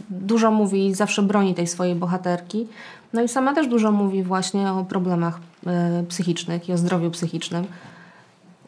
[0.09, 2.67] dużo mówi i zawsze broni tej swojej bohaterki.
[3.13, 7.65] No i sama też dużo mówi właśnie o problemach yy, psychicznych i o zdrowiu psychicznym.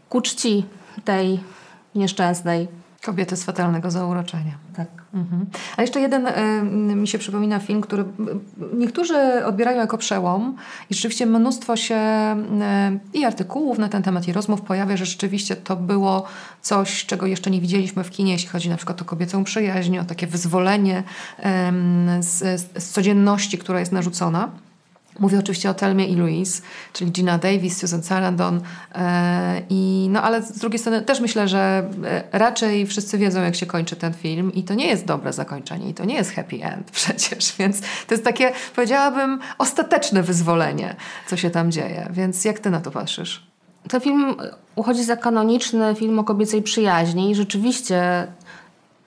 [0.09, 0.65] Ku czci
[1.05, 1.39] tej
[1.95, 2.67] nieszczęsnej.
[3.05, 4.57] Kobiety z fatalnego zauroczenia.
[4.75, 4.87] Tak.
[5.13, 5.45] Mhm.
[5.77, 8.03] A jeszcze jeden y, mi się przypomina film, który
[8.73, 10.55] niektórzy odbierają jako przełom
[10.89, 11.95] i rzeczywiście mnóstwo się
[13.13, 16.25] y, i artykułów na ten temat i rozmów pojawia, że rzeczywiście to było
[16.61, 20.05] coś, czego jeszcze nie widzieliśmy w kinie, jeśli chodzi na przykład o kobiecą przyjaźń, o
[20.05, 21.03] takie wyzwolenie
[21.39, 21.43] y,
[22.23, 24.49] z, z codzienności, która jest narzucona.
[25.19, 26.61] Mówię oczywiście o Telmie i Louise,
[26.93, 28.61] czyli Gina Davis, Susan Sarandon.
[28.95, 33.55] E, I, no ale z drugiej strony też myślę, że e, raczej wszyscy wiedzą, jak
[33.55, 36.63] się kończy ten film i to nie jest dobre zakończenie i to nie jest happy
[36.63, 40.95] end przecież, więc to jest takie, powiedziałabym, ostateczne wyzwolenie,
[41.27, 42.07] co się tam dzieje.
[42.11, 43.49] Więc jak ty na to patrzysz?
[43.89, 44.35] Ten film
[44.75, 48.27] uchodzi za kanoniczny film o kobiecej przyjaźni i rzeczywiście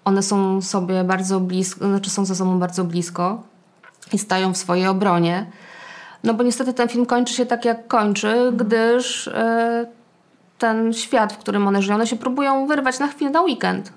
[0.04, 3.42] one są sobie bardzo blisko, znaczy są ze sobą bardzo blisko
[4.12, 5.46] i stają w swojej obronie.
[6.24, 8.56] No bo niestety ten film kończy się tak, jak kończy, mhm.
[8.56, 9.86] gdyż e,
[10.58, 13.92] ten świat, w którym one żyją, one się próbują wyrwać na chwilę, na weekend.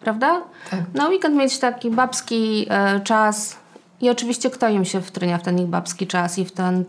[0.00, 0.42] Prawda?
[0.70, 0.80] Tak.
[0.94, 3.56] Na weekend mieć taki babski e, czas.
[4.00, 6.84] I oczywiście kto im się wtrynia w ten ich babski czas i w ten y,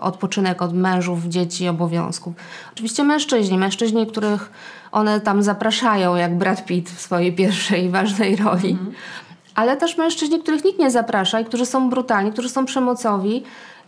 [0.00, 2.34] odpoczynek od mężów, dzieci, obowiązków?
[2.72, 4.50] Oczywiście mężczyźni, mężczyźni, których
[4.92, 8.70] one tam zapraszają, jak Brad Pitt w swojej pierwszej ważnej roli.
[8.70, 8.92] Mhm.
[9.54, 13.42] Ale też mężczyźni, których nikt nie zaprasza i którzy są brutalni, którzy są przemocowi,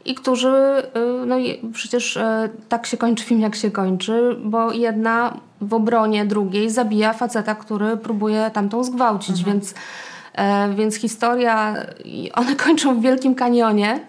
[0.06, 0.82] i którzy,
[1.22, 1.36] y, no
[1.72, 7.12] przecież e, tak się kończy film, jak się kończy, bo jedna w obronie drugiej zabija
[7.12, 9.46] faceta, który próbuje tamtą zgwałcić, mhm.
[9.46, 9.74] więc,
[10.34, 11.74] e, więc historia,
[12.34, 14.00] one kończą w Wielkim Kanionie,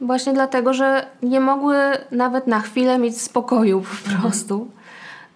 [0.00, 1.76] właśnie dlatego, że nie mogły
[2.10, 4.20] nawet na chwilę mieć spokoju po mhm.
[4.20, 4.54] prostu.
[4.54, 4.70] Mhm.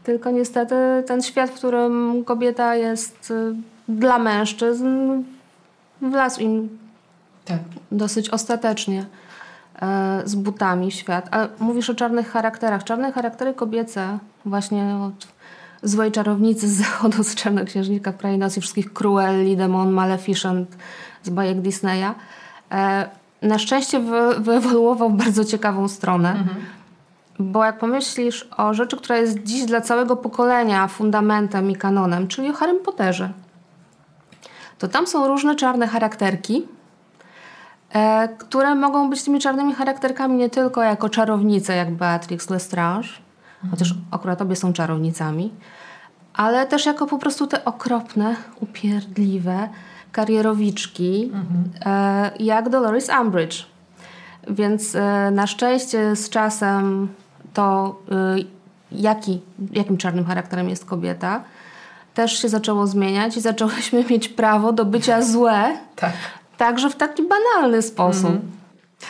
[0.05, 0.75] Tylko niestety
[1.07, 3.55] ten świat, w którym kobieta jest y,
[3.88, 4.87] dla mężczyzn,
[6.03, 6.79] wlazł im
[7.44, 7.59] tak.
[7.92, 9.07] dosyć ostatecznie.
[9.82, 11.28] E, z butami świat.
[11.30, 12.84] A mówisz o czarnych charakterach.
[12.84, 15.28] Czarne charaktery kobiece, właśnie od
[15.82, 20.76] złej czarownicy z zachodu, z czarnoksiężnika w krainie nocy, wszystkich Cruelli, Demon, Maleficent
[21.22, 22.14] z bajek Disneya.
[22.72, 23.08] E,
[23.42, 26.30] na szczęście wy, wyewoluował w bardzo ciekawą stronę.
[26.30, 26.56] Mhm.
[27.38, 32.50] Bo jak pomyślisz o rzeczy, która jest dziś dla całego pokolenia fundamentem i kanonem, czyli
[32.50, 33.32] o Harrym Potterze,
[34.78, 36.66] to tam są różne czarne charakterki,
[38.38, 43.70] które mogą być tymi czarnymi charakterkami nie tylko jako czarownice, jak Beatrix Lestrange, mhm.
[43.70, 45.52] chociaż akurat obie są czarownicami,
[46.35, 49.68] ale też jako po prostu te okropne, upierdliwe,
[50.12, 51.32] karierowiczki,
[51.85, 53.66] e, jak Dolores Umbridge.
[54.48, 57.09] Więc e, na szczęście z czasem
[57.54, 58.37] to, e,
[58.92, 59.40] jaki,
[59.72, 61.44] jakim czarnym charakterem jest kobieta,
[62.14, 66.12] też się zaczęło zmieniać i zaczęłyśmy mieć prawo do bycia złe, Tak.
[66.57, 68.33] Także w taki banalny sposób.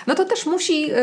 [0.06, 0.96] No to też musi y,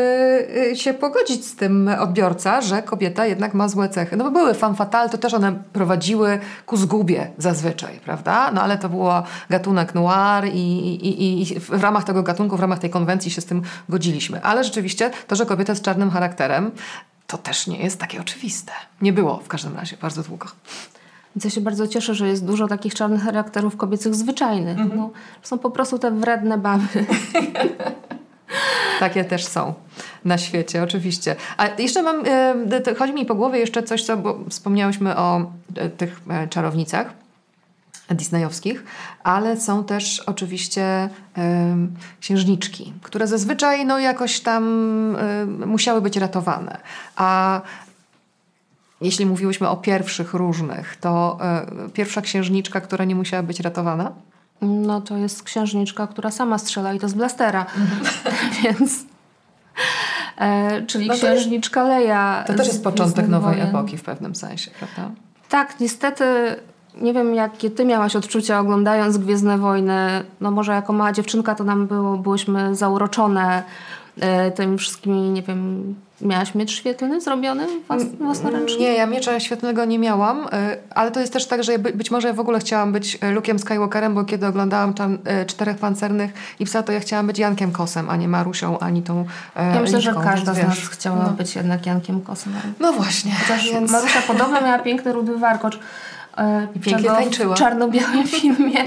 [0.72, 4.16] y, się pogodzić z tym odbiorca, że kobieta jednak ma złe cechy.
[4.16, 8.50] No bo były femme fatale, to też one prowadziły ku zgubie zazwyczaj, prawda?
[8.50, 10.58] No ale to było gatunek noir i,
[11.08, 14.42] i, i w ramach tego gatunku, w ramach tej konwencji się z tym godziliśmy.
[14.42, 16.70] Ale rzeczywiście to, że kobieta z czarnym charakterem,
[17.26, 18.72] to też nie jest takie oczywiste.
[19.02, 20.46] Nie było w każdym razie bardzo długo.
[21.36, 24.78] Więc ja się bardzo cieszę, że jest dużo takich czarnych charakterów kobiecych zwyczajnych.
[24.78, 25.00] Mhm.
[25.00, 25.10] No,
[25.42, 26.86] są po prostu te wredne baby.
[29.00, 29.74] Takie też są
[30.24, 31.36] na świecie, oczywiście.
[31.56, 35.90] A jeszcze mam, e, chodzi mi po głowie jeszcze coś, co, bo wspomniałyśmy o e,
[35.90, 37.12] tych e, czarownicach
[38.10, 38.84] disneyowskich,
[39.22, 45.16] ale są też oczywiście em, księżniczki, które zazwyczaj no, jakoś tam
[45.66, 46.78] musiały być ratowane.
[47.16, 47.60] A
[49.00, 54.12] jeśli mówiłyśmy o pierwszych różnych, to e, pierwsza księżniczka, która nie musiała być ratowana?
[54.62, 57.66] No to jest księżniczka, która sama strzela i to z blastera.
[58.62, 59.04] Więc...
[60.38, 61.20] E, czyli Mhm.
[61.20, 62.44] No to jest- księżniczka Leja.
[62.46, 63.68] To też jest początek nowej Wojen.
[63.68, 65.10] epoki w pewnym sensie, prawda?
[65.48, 66.24] Tak, niestety
[67.00, 70.24] nie wiem, jakie ty miałaś odczucia oglądając Gwiezdne Wojny.
[70.40, 73.62] No może jako mała dziewczynka to nam było, byłyśmy zauroczone
[74.20, 78.80] e, tymi wszystkimi, nie wiem, miałaś miecz świetlny zrobiony włas, własnoręcznie?
[78.80, 80.48] Nie, ja miecza świetlnego nie miałam, y,
[80.90, 83.58] ale to jest też tak, że być może ja w ogóle chciałam być y, Luke'em
[83.58, 87.72] Skywalkerem, bo kiedy oglądałam tam y, Czterech Pancernych i Psa, to ja chciałam być Jankiem
[87.72, 89.24] Kosem, a nie Marusią, ani tą
[89.56, 91.30] Ja myślę, że Litką, każda z nas chciała no.
[91.30, 92.52] być jednak Jankiem Kosem.
[92.80, 93.90] No właśnie, Chociaż więc...
[93.90, 95.78] Marusia podobno miała piękny rudy warkocz.
[96.38, 97.54] E, I pięknie tańczyła.
[97.54, 98.84] W czarno-białym filmie,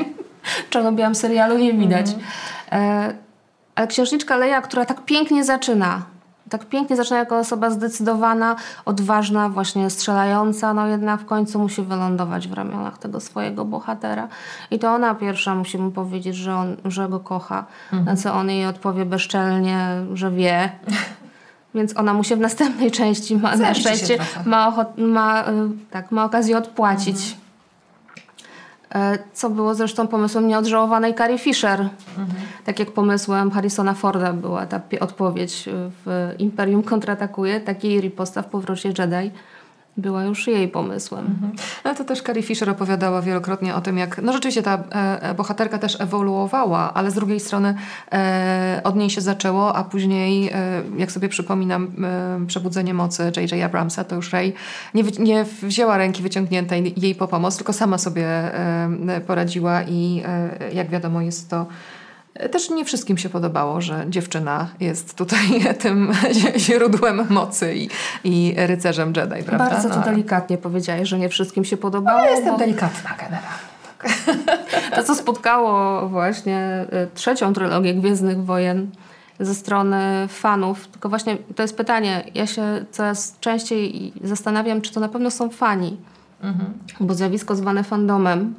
[0.67, 2.07] w czarno-białym serialu nie widać.
[2.07, 2.23] Mhm.
[2.71, 3.13] E,
[3.75, 6.01] ale księżniczka Leja, która tak pięknie zaczyna,
[6.49, 8.55] tak pięknie zaczyna jako osoba zdecydowana,
[8.86, 14.27] odważna, właśnie strzelająca, no jednak w końcu musi wylądować w ramionach tego swojego bohatera.
[14.71, 18.05] I to ona pierwsza musi mu powiedzieć, że, on, że go kocha, Mhm.
[18.05, 20.69] na co on jej odpowie bezczelnie, że wie.
[21.75, 25.45] Więc ona mu się w następnej części ma, na Zemści szczęście ma, ochot, ma, y,
[25.91, 27.17] tak, ma okazję odpłacić.
[27.17, 27.46] E,
[29.34, 31.89] Co było zresztą pomysłem nieodżałowanej Carrie Fisher.
[32.65, 35.71] Tak jak pomysłem Harrisona Forda była ta odpowiedź y,
[36.06, 39.32] w Imperium kontratakuje, takiej riposta w powrocie Jedi
[39.97, 41.51] była już jej pomysłem.
[41.86, 45.33] No to też Carrie Fisher opowiadała wielokrotnie o tym, jak no rzeczywiście ta e, e,
[45.33, 47.75] bohaterka też ewoluowała, ale z drugiej strony
[48.12, 51.91] e, od niej się zaczęło, a później, e, jak sobie przypominam
[52.43, 53.63] e, Przebudzenie Mocy J.J.
[53.63, 54.53] Abramsa, to już Rey
[54.93, 60.23] nie, nie wzięła ręki wyciągniętej jej po pomoc, tylko sama sobie e, poradziła i
[60.73, 61.65] jak wiadomo jest to
[62.52, 65.39] też nie wszystkim się podobało, że dziewczyna jest tutaj
[65.82, 66.12] tym
[66.58, 67.89] źródłem mocy i,
[68.23, 69.69] i rycerzem Jedi, prawda?
[69.69, 72.19] Bardzo to No, delikatnie powiedziałeś, że nie wszystkim się podobało.
[72.19, 73.47] ja jestem bo delikatna generalnie.
[74.95, 78.89] To, co spotkało właśnie y, trzecią trylogię Gwiezdnych Wojen
[79.39, 85.00] ze strony fanów, tylko właśnie to jest pytanie, ja się coraz częściej zastanawiam, czy to
[85.00, 85.97] na pewno są fani,
[87.00, 88.56] bo zjawisko zwane fandomem,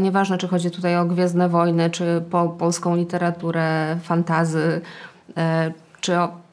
[0.00, 4.80] nieważne czy chodzi tutaj o Gwiezdne Wojny, czy po polską literaturę, fantazy,
[5.36, 6.44] e, czy o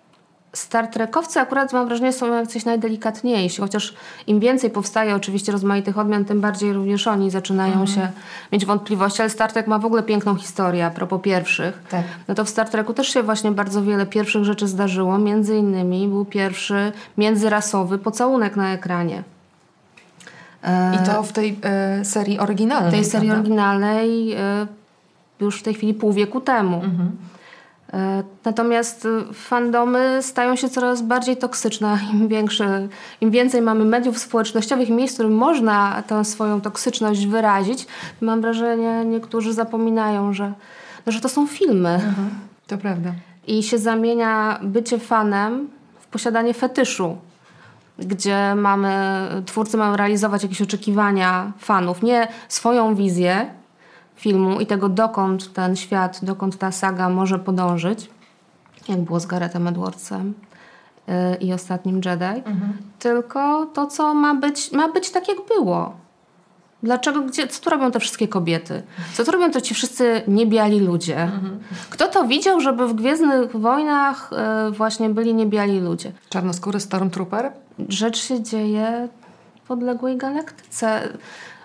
[0.54, 3.94] Star Trekowcy akurat mam wrażenie są jacyś najdelikatniejsi, chociaż
[4.28, 8.12] im więcej powstaje oczywiście rozmaitych odmian, tym bardziej również oni zaczynają się
[8.52, 11.84] mieć wątpliwości, ale Star Trek ma w ogóle piękną historię a propos pierwszych.
[11.90, 12.04] Tak.
[12.28, 16.08] No to w Star Treku też się właśnie bardzo wiele pierwszych rzeczy zdarzyło, między innymi
[16.08, 19.24] był pierwszy międzyrasowy pocałunek na ekranie.
[20.64, 22.92] E, I to w tej e, serii oryginalnej.
[22.92, 23.42] tej serii prawda?
[23.42, 24.68] oryginalnej e,
[25.40, 26.76] już w tej chwili pół wieku temu.
[26.76, 27.12] Mhm.
[27.94, 32.00] E, Natomiast e, fandomy stają się coraz bardziej toksyczne.
[32.14, 32.30] Im,
[33.22, 37.88] Im więcej mamy mediów społecznościowych i miejsc, w którym można tę swoją toksyczność wyrazić,
[38.22, 40.54] mam wrażenie, niektórzy zapominają, że,
[41.06, 41.90] no, że to są filmy.
[41.90, 42.30] Mhm.
[42.68, 43.12] To prawda.
[43.48, 45.70] I się zamienia bycie fanem
[46.00, 47.18] w posiadanie fetyszu,
[48.06, 48.92] gdzie mamy,
[49.46, 53.46] twórcy mają realizować jakieś oczekiwania fanów, nie swoją wizję
[54.16, 58.10] filmu i tego, dokąd ten świat, dokąd ta saga może podążyć,
[58.88, 60.34] jak było z Garethem Edwardsem
[61.08, 62.44] yy, i ostatnim Jedi,
[63.00, 65.94] tylko to, co ma być, ma być tak, jak było.
[66.84, 68.84] Dlaczego, gdzie, co tu robią te wszystkie kobiety?
[69.14, 71.32] Co tu robią to ci wszyscy niebiali ludzie?
[71.90, 74.30] Kto to widział, żeby w Gwiezdnych Wojnach
[74.68, 76.12] y, właśnie byli niebiali ludzie?
[76.30, 77.52] Czarnoskóry Stormtrooper?
[77.90, 79.08] Rzecz się dzieje
[79.68, 81.10] podległej galaktyce.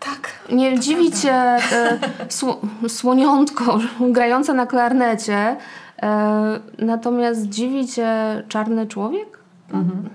[0.00, 0.30] Tak.
[0.52, 1.98] Nie dziwi cię e,
[2.28, 3.78] sło, słoniątko
[4.16, 5.56] grające na klarnecie,
[6.02, 9.38] e, natomiast dziwi cię czarny człowiek?
[9.72, 10.08] Mhm.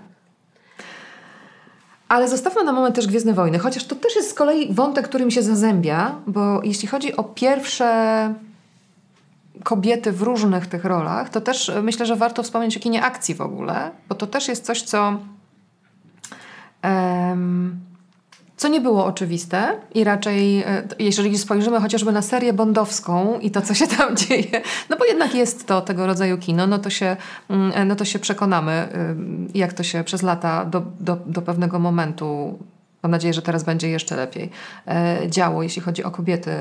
[2.11, 5.25] Ale zostawmy na moment też Gwiezdne Wojny, chociaż to też jest z kolei wątek, który
[5.25, 8.33] mi się zazębia, bo jeśli chodzi o pierwsze
[9.63, 13.41] kobiety w różnych tych rolach, to też myślę, że warto wspomnieć o kinie akcji w
[13.41, 15.19] ogóle, bo to też jest coś, co...
[16.83, 17.79] Um,
[18.61, 23.61] co nie było oczywiste i raczej, e, jeżeli spojrzymy chociażby na serię bondowską i to,
[23.61, 27.17] co się tam dzieje, no bo jednak jest to tego rodzaju kino, no to się,
[27.49, 28.87] mm, e, no to się przekonamy,
[29.53, 32.59] jak to się przez lata do, do, do pewnego momentu
[33.03, 34.49] Mam nadzieję, że teraz będzie jeszcze lepiej
[34.87, 36.51] e, działo, jeśli chodzi o kobiety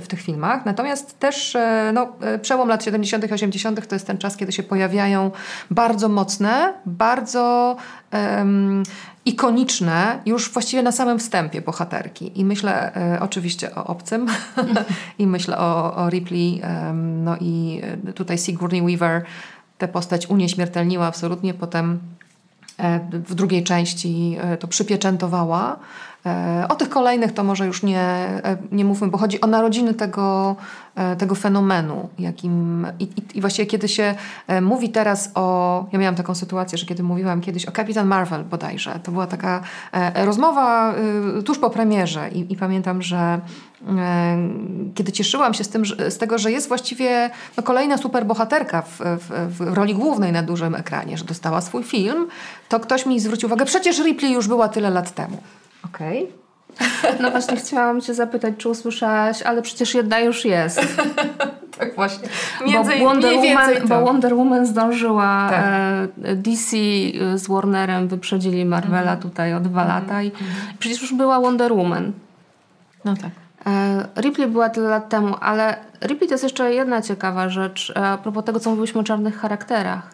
[0.00, 0.64] w tych filmach.
[0.66, 1.56] Natomiast też
[1.92, 3.88] no, przełom lat 70., 80.
[3.88, 5.30] to jest ten czas, kiedy się pojawiają
[5.70, 7.76] bardzo mocne, bardzo
[8.12, 8.82] um,
[9.24, 12.40] ikoniczne już właściwie na samym wstępie bohaterki.
[12.40, 14.26] I myślę e, oczywiście o Obcym
[15.18, 16.62] i myślę o, o Ripley,
[16.94, 19.22] no i e, tutaj Sigourney Weaver
[19.78, 22.23] tę postać unieśmiertelniła absolutnie, potem e,
[23.12, 25.78] w drugiej części to przypieczętowała.
[26.26, 29.94] E, o tych kolejnych to może już nie, e, nie mówmy, bo chodzi o narodziny
[29.94, 30.56] tego,
[30.94, 32.08] e, tego fenomenu.
[32.18, 34.14] Jakim, i, i, I właściwie kiedy się
[34.62, 35.86] mówi teraz o...
[35.92, 39.60] Ja miałam taką sytuację, że kiedy mówiłam kiedyś o Kapitan Marvel bodajże, to była taka
[40.14, 40.94] rozmowa
[41.44, 43.40] tuż po premierze i, i pamiętam, że
[44.94, 49.56] kiedy cieszyłam się z, tym, z tego, że jest właściwie no, kolejna superbohaterka w, w,
[49.58, 52.26] w roli głównej na dużym ekranie, że dostała swój film,
[52.68, 55.36] to ktoś mi zwrócił uwagę, przecież Ripley już była tyle lat temu.
[55.84, 56.22] Okej.
[56.22, 56.44] Okay.
[57.20, 60.80] No właśnie chciałam cię zapytać, czy usłyszałaś, ale przecież jedna już jest.
[61.78, 62.28] tak właśnie.
[62.66, 65.64] Między, bo, Wonder Woman, bo Wonder Woman zdążyła tak.
[66.22, 66.76] e, DC
[67.34, 69.20] z Warnerem wyprzedzili Marvela mhm.
[69.20, 70.02] tutaj o dwa mhm.
[70.02, 70.50] lata i mhm.
[70.78, 72.12] przecież już była Wonder Woman.
[73.04, 73.30] No tak.
[73.66, 78.08] E, Ripley była tyle lat temu, ale Ripley to jest jeszcze jedna ciekawa rzecz e,
[78.08, 80.10] a propos tego, co mówiliśmy o czarnych charakterach.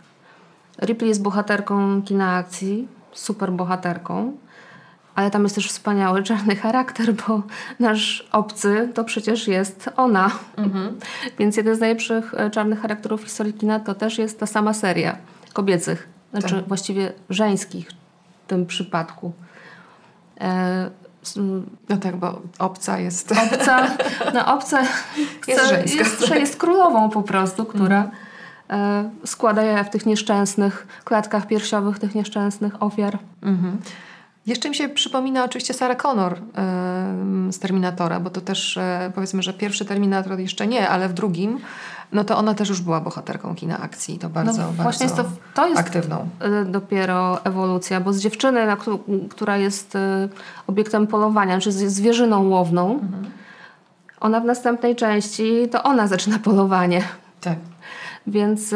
[0.83, 4.33] Ripley jest bohaterką kina akcji, super bohaterką
[5.15, 7.43] ale tam jest też wspaniały czarny charakter, bo
[7.79, 10.31] nasz obcy to przecież jest ona.
[10.57, 10.99] Mhm.
[11.39, 15.17] Więc jeden z najlepszych e, czarnych charakterów historii kina to też jest ta sama seria
[15.53, 16.69] kobiecych, znaczy tak.
[16.69, 17.91] właściwie żeńskich
[18.45, 19.33] w tym przypadku.
[20.41, 20.91] E,
[21.89, 23.33] no tak, bo obca jest.
[23.33, 23.87] Obca,
[24.35, 24.83] no obca
[25.49, 25.99] jest, żeńska.
[25.99, 28.05] Jest, jest królową po prostu, która
[28.71, 29.11] mhm.
[29.23, 33.19] e, składa jaja w tych nieszczęsnych klatkach piersiowych, tych nieszczęsnych ofiar.
[33.43, 33.79] Mhm.
[34.47, 36.41] Jeszcze mi się przypomina oczywiście Sarah Connor
[37.51, 41.61] z Terminatora, bo to też e, powiedzmy, że pierwszy Terminator jeszcze nie, ale w drugim,
[42.13, 44.19] no to ona też już była bohaterką kina akcji.
[44.19, 46.29] To bardzo, no, bardzo właśnie jest to, to jest aktywną.
[46.41, 48.61] E, dopiero ewolucja, bo z dziewczyny,
[49.31, 50.29] która jest e,
[50.67, 53.25] obiektem polowania, czy zwierzyną łowną, mhm.
[54.21, 57.03] ona w następnej części, to ona zaczyna polowanie.
[57.41, 57.59] Tak.
[58.27, 58.75] Więc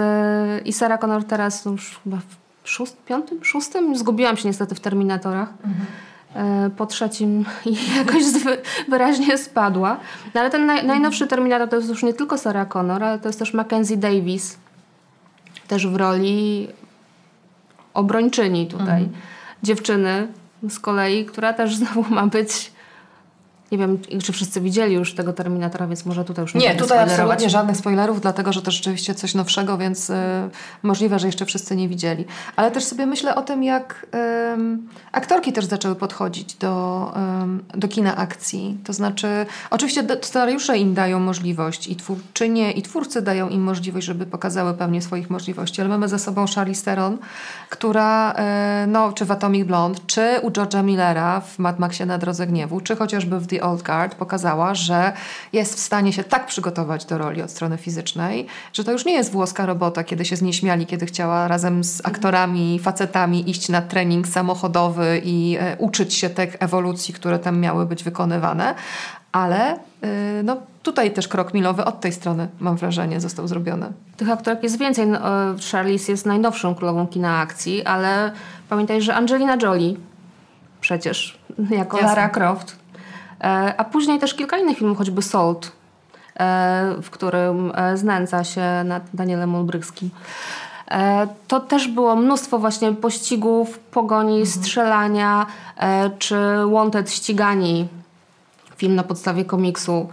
[0.65, 2.19] i Sarah Connor teraz już chyba
[2.65, 5.49] szóst, piątym, szóstym, zgubiłam się niestety w Terminatorach.
[5.65, 5.87] Mhm.
[6.77, 7.45] Po trzecim
[7.99, 8.23] jakoś
[8.89, 9.97] wyraźnie spadła.
[10.35, 13.29] No ale ten naj, najnowszy Terminator to jest już nie tylko Sarah Connor, ale to
[13.29, 14.59] jest też Mackenzie Davis.
[15.69, 16.69] Też w roli
[17.95, 19.03] obrończyni tutaj.
[19.03, 19.13] Mhm.
[19.63, 20.29] Dziewczyny
[20.69, 22.73] z kolei, która też znowu ma być
[23.73, 26.99] nie wiem, czy wszyscy widzieli już tego Terminatora, więc może tutaj już nie Nie, tutaj
[26.99, 30.15] absolutnie żadnych spoilerów, dlatego że to rzeczywiście coś nowszego, więc y,
[30.83, 32.25] możliwe, że jeszcze wszyscy nie widzieli.
[32.57, 34.19] Ale też sobie myślę o tym, jak y,
[35.13, 37.13] aktorki też zaczęły podchodzić do,
[37.75, 38.79] y, do kina akcji.
[38.85, 44.27] To znaczy, oczywiście scenariusze im dają możliwość i twórczynie, i twórcy dają im możliwość, żeby
[44.27, 47.19] pokazały pełnię swoich możliwości, ale mamy za sobą Charlize Theron,
[47.71, 52.19] która, y, no, czy w Atomic Blonde, czy u George'a Millera w Mad Maxie na
[52.19, 55.13] Drodze Gniewu, czy chociażby w Old Guard pokazała, że
[55.53, 59.13] jest w stanie się tak przygotować do roli od strony fizycznej, że to już nie
[59.13, 63.69] jest włoska robota, kiedy się z niej śmiali, kiedy chciała razem z aktorami, facetami iść
[63.69, 68.75] na trening samochodowy i e, uczyć się tych ewolucji, które tam miały być wykonywane,
[69.33, 69.79] ale e,
[70.45, 73.93] no, tutaj też krok milowy od tej strony, mam wrażenie, został zrobiony.
[74.17, 75.07] Tych aktorek jest więcej.
[75.07, 75.21] No,
[75.73, 78.33] Charlize jest najnowszą królową kina akcji, ale
[78.69, 79.95] pamiętaj, że Angelina Jolie
[80.81, 81.39] przecież
[81.71, 82.09] jako Jasne.
[82.09, 82.84] Lara Croft E,
[83.77, 85.73] a później też kilka innych filmów, choćby Salt,
[86.37, 90.11] e, w którym e, znęca się nad Danielem Olbrychskim.
[91.49, 94.47] To też było mnóstwo właśnie pościgów, pogoni, mhm.
[94.47, 95.47] strzelania,
[96.19, 96.37] czy
[96.73, 97.89] Wanted ścigani,
[98.77, 100.09] film na podstawie komiksu,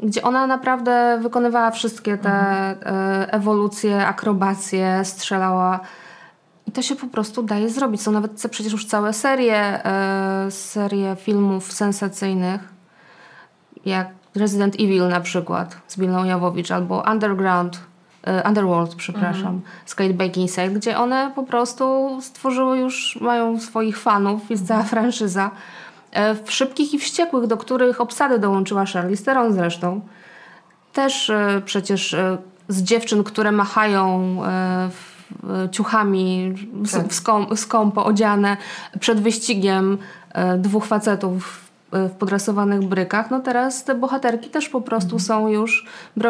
[0.00, 3.28] gdzie ona naprawdę wykonywała wszystkie te mhm.
[3.30, 5.80] ewolucje, akrobacje, strzelała
[6.66, 8.02] I to się po prostu daje zrobić.
[8.02, 12.60] Są nawet przecież już całe serie, e, serie filmów sensacyjnych,
[13.86, 17.80] jak Resident Evil na przykład z Billą Jawowicz, albo Underground,
[18.26, 19.62] e, Underworld, przepraszam, mhm.
[19.86, 25.50] z Kate Beckinsale, gdzie one po prostu stworzyły już, mają swoich fanów, jest cała franszyza.
[26.12, 30.00] E, w Szybkich i Wściekłych, do których obsady dołączyła Charlize Theron zresztą,
[30.92, 31.32] też
[31.64, 32.16] przecież
[32.68, 34.90] z dziewczyn, które machają e,
[35.70, 36.54] ciuchami
[36.92, 37.04] tak.
[37.58, 38.56] skąpo odziane
[39.00, 39.98] przed wyścigiem
[40.58, 41.60] dwóch facetów
[41.92, 45.86] w podresowanych brykach, no teraz te bohaterki też po prostu są już,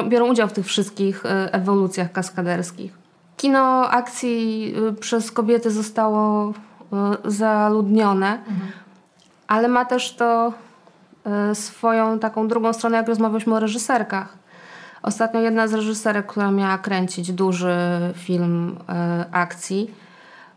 [0.08, 1.22] biorą udział w tych wszystkich
[1.52, 2.92] ewolucjach kaskaderskich.
[3.36, 6.52] Kino akcji przez kobiety zostało
[7.24, 8.72] zaludnione, mhm.
[9.48, 10.52] ale ma też to
[11.54, 14.43] swoją taką drugą stronę, jak rozmawialiśmy o reżyserkach
[15.04, 17.76] Ostatnio jedna z reżyserek, która miała kręcić duży
[18.14, 19.90] film e, akcji,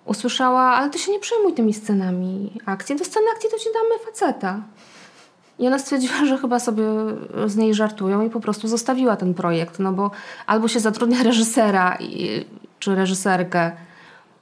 [0.05, 2.95] usłyszała, ale ty się nie przejmuj tymi scenami akcji.
[2.95, 4.61] Do sceny akcji to ci damy faceta.
[5.59, 6.83] I ona stwierdziła, że chyba sobie
[7.45, 10.11] z niej żartują i po prostu zostawiła ten projekt, no bo
[10.45, 12.45] albo się zatrudnia reżysera i,
[12.79, 13.71] czy reżyserkę,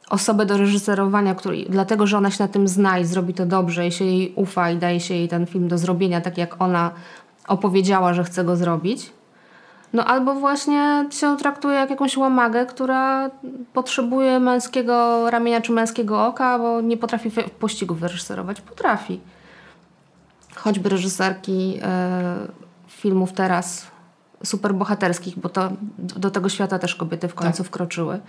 [0.10, 3.88] osobę do reżyserowania, który, dlatego że ona się na tym zna i zrobi to dobrze
[3.88, 6.91] i się jej ufa i daje się jej ten film do zrobienia, tak jak ona
[7.47, 9.14] opowiedziała, że chce go zrobić.
[9.95, 13.29] No albo właśnie się traktuje jak jakąś łamagę, która
[13.73, 18.61] potrzebuje męskiego ramienia czy męskiego oka, bo nie potrafi pościgów wyreżyserować.
[18.61, 19.19] Potrafi.
[20.55, 22.35] Choćby reżyserki e,
[22.87, 23.87] filmów teraz
[24.43, 27.67] superbohaterskich, bo to do tego świata też kobiety w końcu tak.
[27.67, 28.19] wkroczyły.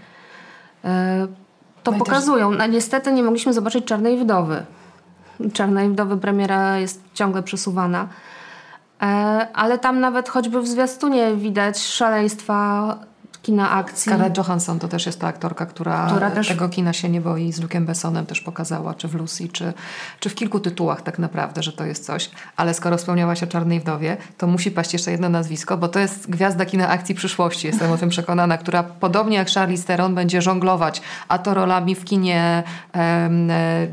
[0.85, 1.27] E,
[1.83, 2.51] to no pokazują.
[2.51, 4.65] No, niestety nie mogliśmy zobaczyć Czarnej Wdowy.
[5.53, 8.09] Czarnej Wdowy premiera jest ciągle przesuwana.
[9.03, 9.07] E,
[9.55, 12.99] ale tam nawet choćby w zwiastunie widać szaleństwa
[13.47, 14.11] kina akcji.
[14.13, 16.49] Scarlett Johansson to też jest ta aktorka, która, która też...
[16.49, 17.53] tego kina się nie boi.
[17.53, 19.73] Z Luke'em Bessonem też pokazała, czy w Lucy, czy,
[20.21, 22.31] czy w kilku tytułach tak naprawdę, że to jest coś.
[22.57, 26.31] Ale skoro wspomniałaś o Czarnej Wdowie, to musi paść jeszcze jedno nazwisko, bo to jest
[26.31, 31.03] gwiazda kina akcji przyszłości, jestem o tym przekonana, która podobnie jak Charlize Theron będzie żonglować,
[31.29, 32.63] a to rolami w kinie
[32.95, 33.87] e,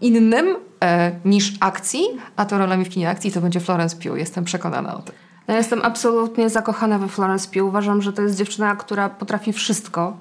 [0.00, 2.02] innym, e, niż akcji,
[2.36, 4.18] a to rolami w kinie akcji to będzie Florence Pugh.
[4.18, 5.29] Jestem przekonana o tym.
[5.50, 7.68] Ja jestem absolutnie zakochana we Florence Pugh.
[7.68, 10.16] Uważam, że to jest dziewczyna, która potrafi wszystko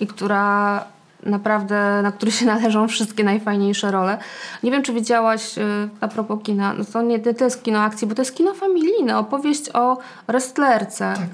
[0.00, 0.84] i która
[1.22, 4.18] naprawdę, na który się należą wszystkie najfajniejsze role.
[4.62, 8.06] Nie wiem, czy widziałaś y, a propos kina, no to nie to jest kino akcji,
[8.06, 9.98] bo to jest kino familijne, opowieść o
[10.28, 11.14] wrestlerce.
[11.16, 11.28] Tak.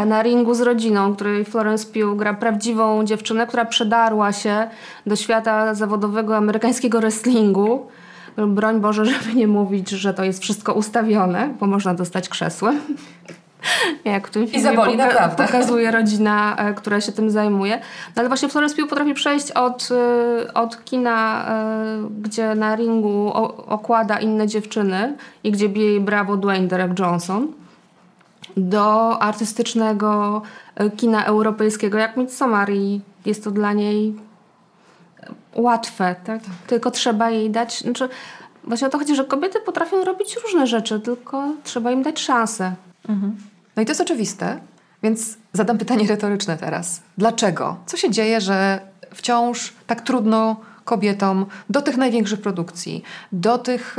[0.00, 4.68] E, na ringu z rodziną, której Florence Pugh gra prawdziwą dziewczynę, która przedarła się
[5.06, 7.86] do świata zawodowego amerykańskiego wrestlingu
[8.46, 12.80] Broń Boże, żeby nie mówić, że to jest wszystko ustawione, bo można dostać krzesłem.
[14.04, 17.76] Jak w tym filmie I zaboli, poka pokazuje rodzina, e, która się tym zajmuje.
[18.16, 23.32] No ale właśnie Florence Pugh potrafi przejść od, e, od kina, e, gdzie na ringu
[23.66, 27.48] okłada inne dziewczyny i gdzie bije jej brawo Dwayne Derek Johnson,
[28.56, 30.42] do artystycznego
[30.96, 34.14] kina europejskiego jak Midsommar i jest to dla niej
[35.54, 36.40] łatwe, tak?
[36.66, 37.80] Tylko trzeba jej dać.
[37.80, 38.08] Znaczy,
[38.64, 42.74] właśnie o to chodzi, że kobiety potrafią robić różne rzeczy, tylko trzeba im dać szansę.
[43.08, 43.36] Mhm.
[43.76, 44.60] No i to jest oczywiste,
[45.02, 47.02] więc zadam pytanie retoryczne teraz.
[47.18, 47.76] Dlaczego?
[47.86, 48.80] Co się dzieje, że
[49.14, 53.02] wciąż tak trudno kobietom do tych największych produkcji,
[53.32, 53.96] do tych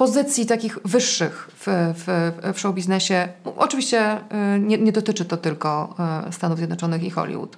[0.00, 3.28] pozycji takich wyższych w, w, w show biznesie.
[3.56, 5.94] Oczywiście y, nie, nie dotyczy to tylko
[6.28, 7.56] y, Stanów Zjednoczonych i Hollywood.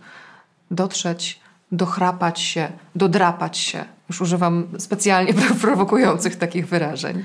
[0.70, 1.40] Dotrzeć
[1.72, 3.84] dochrapać się, dodrapać się.
[4.08, 7.24] Już używam specjalnie prowokujących takich wyrażeń.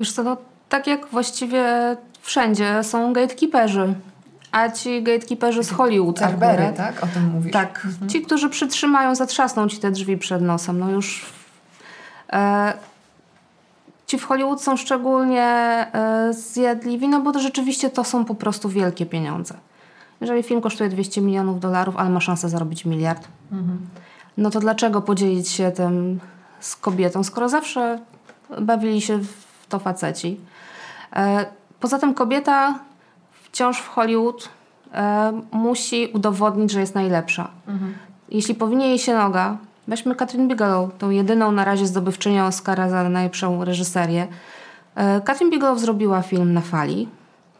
[0.00, 0.36] Wiesz co, no,
[0.68, 3.94] tak jak właściwie wszędzie są gatekeeperzy.
[4.52, 7.04] A ci gatekeeperzy z Hollywood Arbery, tak?
[7.04, 7.52] O tym mówisz.
[7.52, 7.82] Tak.
[7.84, 8.10] Mhm.
[8.10, 10.78] Ci, którzy przytrzymają, zatrzasną ci te drzwi przed nosem.
[10.78, 11.26] No już...
[12.32, 12.72] E,
[14.06, 18.68] ci w Hollywood są szczególnie e, zjadliwi, no bo to rzeczywiście to są po prostu
[18.68, 19.54] wielkie pieniądze.
[20.20, 23.78] Jeżeli film kosztuje 200 milionów dolarów, ale ma szansę zarobić miliard, mhm.
[24.36, 26.20] no to dlaczego podzielić się tym
[26.60, 27.98] z kobietą, skoro zawsze
[28.60, 30.40] bawili się w to faceci?
[31.16, 31.46] E,
[31.80, 32.78] poza tym kobieta
[33.42, 34.48] wciąż w Hollywood
[34.94, 37.50] e, musi udowodnić, że jest najlepsza.
[37.68, 37.94] Mhm.
[38.28, 39.56] Jeśli powinie jej się noga,
[39.88, 44.26] weźmy Katrin Bigelow, tą jedyną na razie zdobywczynią Oscara za najlepszą reżyserię.
[44.94, 47.08] E, Katrin Bigelow zrobiła film na fali,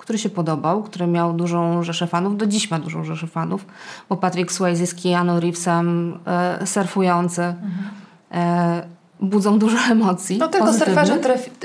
[0.04, 3.66] który się podobał, który miał dużą rzeszę fanów, do dziś ma dużą rzeszę fanów,
[4.08, 7.90] bo Patrick Swayze z Keanu Reevesem e, surfujący mhm.
[8.32, 8.82] e,
[9.20, 10.38] budzą dużo emocji.
[10.38, 11.20] No tylko surferzy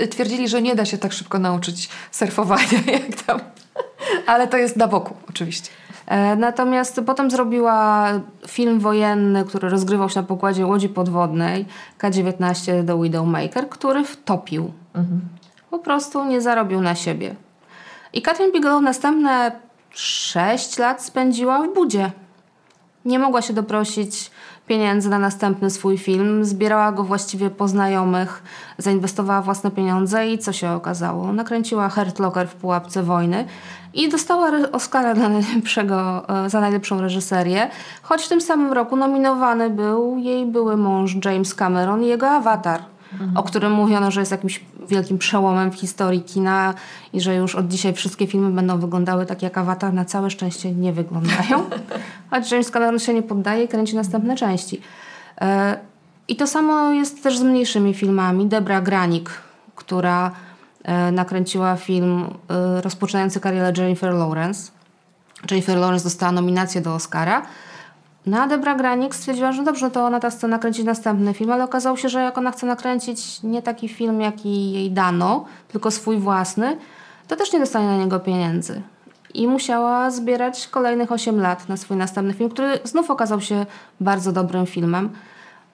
[0.10, 3.40] twierdzili, że nie da się tak szybko nauczyć surfowania jak tam.
[4.28, 5.70] Ale to jest na boku, oczywiście.
[6.08, 8.08] E, natomiast potem zrobiła
[8.48, 11.66] film wojenny, który rozgrywał się na pokładzie łodzi podwodnej
[11.98, 14.72] K-19 The Widowmaker, który wtopił.
[14.94, 15.22] Mhm.
[15.70, 17.36] Po prostu nie zarobił na siebie.
[18.14, 19.52] I Katrin Bigelow następne
[19.92, 22.12] 6 lat spędziła w budzie.
[23.06, 24.32] Nie mogła się doprosić
[24.68, 26.46] pieniędzy na następny swój film.
[26.46, 28.44] Zbierała go właściwie po znajomych,
[28.78, 31.34] zainwestowała własne pieniądze i co się okazało?
[31.34, 33.46] Nakręciła Hurt Locker w pułapce wojny
[33.94, 37.70] i dostała Oscara dla najlepszego, e, za najlepszą reżyserię,
[38.02, 42.82] choć w tym samym roku nominowany był jej były mąż James Cameron i jego awatar
[43.14, 43.38] mhm.
[43.38, 46.74] o którym mówiono, że jest jakimś wielkim przełomem w historii kina
[47.14, 49.94] i że już od dzisiaj wszystkie filmy będą wyglądały tak jak Avatar.
[49.94, 51.70] Na całe szczęście nie wyglądają.
[52.30, 54.82] Choć James Cameron się nie poddaje i kręci następne części.
[55.42, 55.78] E,
[56.28, 58.46] I to samo jest też z mniejszymi filmami.
[58.46, 59.30] Debra Granik,
[59.76, 60.32] która
[60.84, 64.72] e, nakręciła film e, rozpoczynający karierę Jennifer Lawrence.
[65.52, 67.42] Jennifer Lawrence dostała nominację do Oscara
[68.26, 71.64] no a Debra Granik stwierdziła, że dobrze, to ona ta chce nakręcić następny film, ale
[71.64, 76.18] okazało się, że jak ona chce nakręcić nie taki film, jaki jej dano, tylko swój
[76.18, 76.78] własny,
[77.28, 78.82] to też nie dostanie na niego pieniędzy.
[79.34, 83.66] I musiała zbierać kolejnych 8 lat na swój następny film, który znów okazał się
[84.00, 85.10] bardzo dobrym filmem.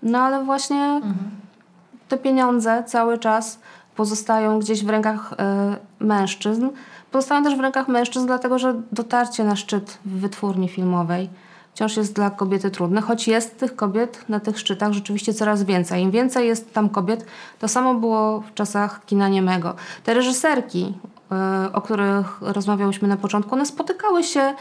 [0.04, 1.16] No ale właśnie mhm.
[2.10, 3.60] te pieniądze cały czas
[3.96, 6.70] pozostają gdzieś w rękach y, mężczyzn.
[7.12, 11.30] Pozostają też w rękach mężczyzn, dlatego że dotarcie na szczyt w wytwórni filmowej
[11.76, 16.04] wciąż jest dla kobiety trudne, choć jest tych kobiet na tych szczytach rzeczywiście coraz więcej.
[16.04, 17.26] Im więcej jest tam kobiet,
[17.60, 19.76] to samo było w czasach kina niemego.
[20.04, 20.94] Te reżyserki,
[21.32, 24.54] e, o których rozmawiałyśmy na początku, one spotykały się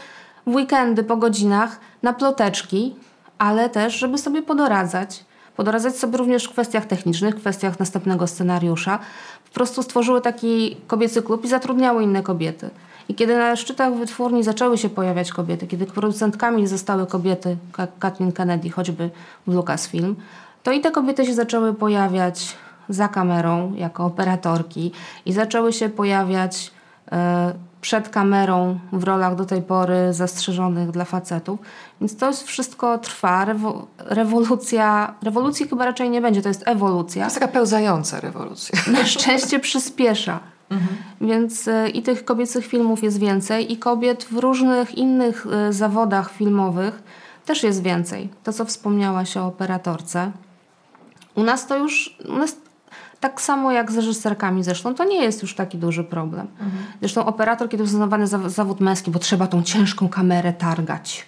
[0.47, 2.95] w weekendy po godzinach na ploteczki,
[3.37, 5.25] ale też, żeby sobie podoradzać.
[5.55, 8.99] Podoradzać sobie również w kwestiach technicznych, w kwestiach następnego scenariusza.
[9.45, 12.69] Po prostu stworzyły taki kobiecy klub i zatrudniały inne kobiety.
[13.09, 18.31] I kiedy na szczytach wytwórni zaczęły się pojawiać kobiety, kiedy producentkami zostały kobiety, jak Kathleen
[18.31, 19.09] Kennedy choćby
[19.47, 20.15] w Lucasfilm,
[20.63, 22.55] to i te kobiety się zaczęły pojawiać
[22.89, 24.91] za kamerą jako operatorki
[25.25, 26.71] i zaczęły się pojawiać
[27.11, 31.59] e, przed kamerą w rolach do tej pory zastrzeżonych dla facetów.
[32.01, 33.45] Więc to jest wszystko trwa.
[33.45, 37.21] Rewo rewolucja, rewolucji chyba raczej nie będzie, to jest ewolucja.
[37.21, 38.79] To jest taka pełzająca rewolucja.
[38.91, 40.39] Na szczęście przyspiesza.
[40.69, 40.97] Mhm.
[41.21, 46.31] Więc e, i tych kobiecych filmów jest więcej, i kobiet w różnych innych e, zawodach
[46.31, 47.03] filmowych
[47.45, 48.29] też jest więcej.
[48.43, 50.31] To, co wspomniałaś o operatorce.
[51.35, 52.55] U nas to już, u nas
[53.19, 56.47] tak samo jak z reżyserkami zresztą, to nie jest już taki duży problem.
[56.51, 56.83] Mhm.
[56.99, 61.25] Zresztą operator, kiedy uznawany za zawód męski, bo trzeba tą ciężką kamerę targać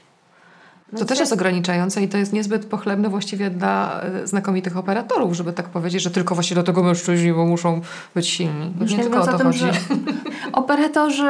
[0.95, 5.53] to też jest ograniczające i to jest niezbyt pochlebne właściwie dla e, znakomitych operatorów, żeby
[5.53, 7.81] tak powiedzieć, że tylko właśnie do tego mężczyźni, bo muszą
[8.15, 8.73] być silni.
[8.81, 9.65] Już nie, nie tylko o to tym, chodzi.
[10.53, 11.29] operatorzy,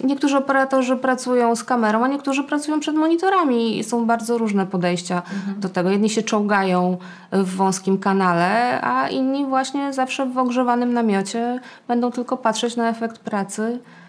[0.00, 4.66] y, niektórzy operatorzy pracują z kamerą, a niektórzy pracują przed monitorami i są bardzo różne
[4.66, 5.60] podejścia mhm.
[5.60, 5.90] do tego.
[5.90, 6.96] Jedni się czołgają
[7.32, 13.18] w wąskim kanale, a inni właśnie zawsze w ogrzewanym namiocie będą tylko patrzeć na efekt
[13.18, 13.99] pracy E,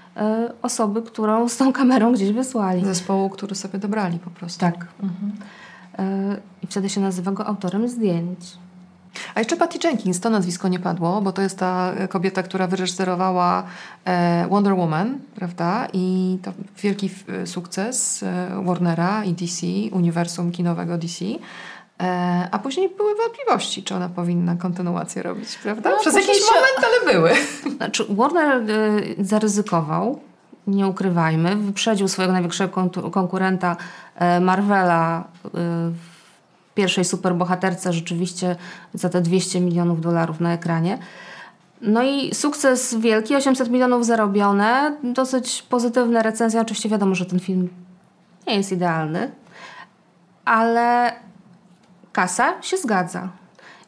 [0.62, 2.86] osoby, którą z tą kamerą gdzieś wysłali.
[2.86, 4.60] Zespołu, który sobie dobrali po prostu.
[4.60, 4.88] Tak.
[5.04, 5.32] Mhm.
[6.00, 8.40] E, I wtedy się nazywa go autorem zdjęć.
[9.36, 13.64] A jeszcze Patty Jenkins, to nazwisko nie padło, bo to jest ta kobieta, która wyreżyserowała
[14.06, 15.88] e, Wonder Woman, prawda?
[15.94, 16.52] I to
[16.84, 17.10] wielki
[17.46, 18.26] sukces
[18.64, 21.26] Warnera i DC, uniwersum kinowego DC.
[22.02, 25.90] E, a później były wątpliwości, czy ona powinna kontynuację robić, prawda?
[25.90, 26.54] No, Przez jakiś się...
[26.56, 27.32] moment, ale były.
[27.78, 30.20] Znaczy, Warner y, zaryzykował,
[30.68, 33.78] nie ukrywajmy, wyprzedził swojego największego konkurenta
[34.38, 35.24] y, Marvela
[35.54, 35.94] w
[36.76, 38.56] pierwszej superbohaterce rzeczywiście
[38.94, 40.98] za te 200 milionów dolarów na ekranie.
[41.82, 46.62] No i sukces wielki, 800 milionów zarobione, dosyć pozytywne recenzje.
[46.62, 47.70] Oczywiście wiadomo, że ten film
[48.48, 49.32] nie jest idealny,
[50.46, 51.14] ale
[52.12, 53.30] kasa się zgadza.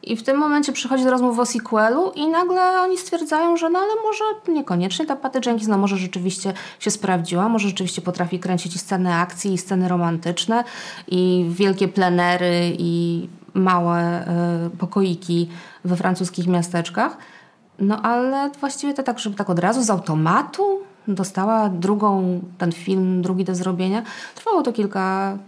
[0.06, 3.78] I w tym momencie przychodzi do rozmów o sequelu i nagle oni stwierdzają, że no
[3.78, 8.76] ale może niekoniecznie ta Patty Jenkins, no może rzeczywiście się sprawdziła, może rzeczywiście potrafi kręcić
[8.76, 10.64] i sceny akcji, i sceny romantyczne,
[11.08, 14.28] i wielkie plenery, i małe
[14.66, 15.48] y, pokoiki
[15.84, 17.16] we francuskich miasteczkach.
[17.78, 23.22] No ale właściwie to tak, żeby tak od razu z automatu dostała drugą, ten film,
[23.22, 24.02] drugi do zrobienia.
[24.34, 25.38] Trwało to kilka,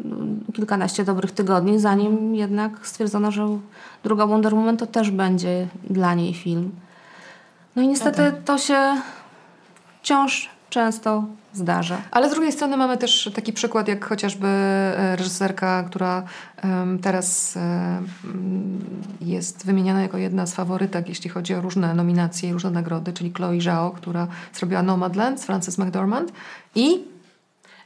[0.54, 3.59] kilkanaście dobrych tygodni, zanim jednak stwierdzono, że
[4.04, 6.70] druga Wonder Woman to też będzie dla niej film.
[7.76, 9.00] No i niestety to się
[10.02, 11.24] wciąż często
[11.57, 11.98] zdarza.
[12.11, 16.22] Ale z drugiej strony mamy też taki przykład, jak chociażby e, reżyserka, która
[17.02, 17.59] teraz
[19.20, 23.32] jest wymieniana jako jedna z faworytek, jeśli chodzi o różne nominacje i różne nagrody, czyli
[23.32, 26.32] Chloe Zhao, która zrobiła Nomadland z Frances McDormand
[26.74, 27.15] i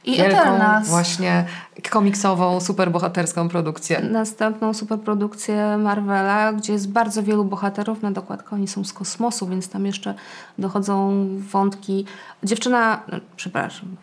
[0.05, 0.87] I wielką, Eternals.
[0.87, 1.45] właśnie
[1.89, 3.99] komiksową, superbohaterską produkcję.
[3.99, 8.01] Następną superprodukcję Marvela, gdzie jest bardzo wielu bohaterów.
[8.01, 10.13] Na dokładkę oni są z kosmosu, więc tam jeszcze
[10.57, 12.05] dochodzą wątki.
[12.43, 13.95] Dziewczyna, no, przepraszam,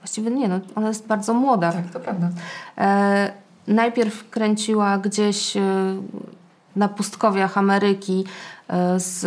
[0.00, 1.72] właściwie nie, no, ona jest bardzo młoda.
[1.72, 2.28] Tak, to prawda.
[2.78, 3.32] E,
[3.66, 5.62] najpierw kręciła gdzieś e,
[6.76, 8.24] na pustkowiach Ameryki
[8.68, 9.26] e, z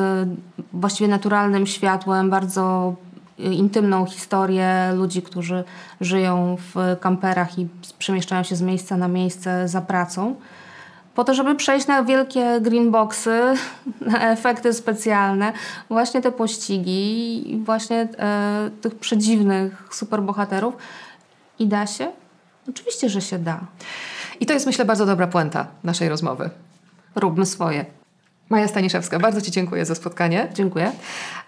[0.73, 2.95] właściwie naturalnym światłem, bardzo
[3.41, 5.63] intymną historię ludzi, którzy
[6.01, 7.67] żyją w kamperach i
[7.99, 10.35] przemieszczają się z miejsca na miejsce za pracą.
[11.15, 13.53] Po to, żeby przejść na wielkie greenboxy,
[14.01, 15.53] na efekty specjalne,
[15.89, 20.73] właśnie te pościgi i właśnie e, tych przedziwnych superbohaterów.
[21.59, 22.11] I da się?
[22.69, 23.59] Oczywiście, że się da.
[24.39, 26.49] I to jest, myślę, bardzo dobra puenta naszej rozmowy.
[27.15, 27.85] Róbmy swoje.
[28.49, 30.47] Maja Staniszewska, bardzo Ci dziękuję za spotkanie.
[30.53, 30.91] Dziękuję.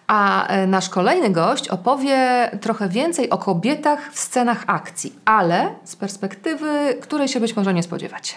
[0.07, 5.95] A e, nasz kolejny gość opowie trochę więcej o kobietach w scenach akcji, ale z
[5.95, 8.33] perspektywy, której się być może nie spodziewacie.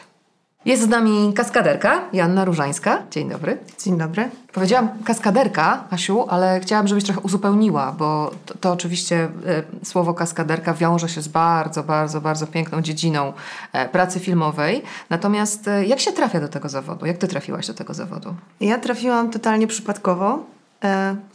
[0.67, 3.03] Jest z nami kaskaderka Janna Różańska.
[3.11, 3.59] Dzień dobry.
[3.85, 4.31] Dzień dobry.
[4.53, 9.29] Powiedziałam kaskaderka, Asiu, ale chciałam, żebyś trochę uzupełniła, bo to, to oczywiście
[9.83, 13.33] y, słowo kaskaderka wiąże się z bardzo, bardzo, bardzo piękną dziedziną
[13.87, 14.83] y, pracy filmowej.
[15.11, 17.07] Natomiast y, jak się trafia do tego zawodu?
[17.07, 18.35] Jak ty trafiłaś do tego zawodu?
[18.61, 20.56] Ja trafiłam totalnie przypadkowo.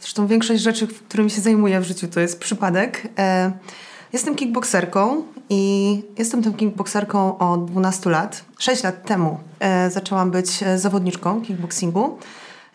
[0.00, 3.08] Zresztą większość rzeczy, którymi się zajmuję w życiu, to jest przypadek.
[4.12, 8.44] Jestem kickboxerką i jestem tą kickboxerką od 12 lat.
[8.58, 12.18] 6 lat temu e, zaczęłam być e, zawodniczką kickboxingu.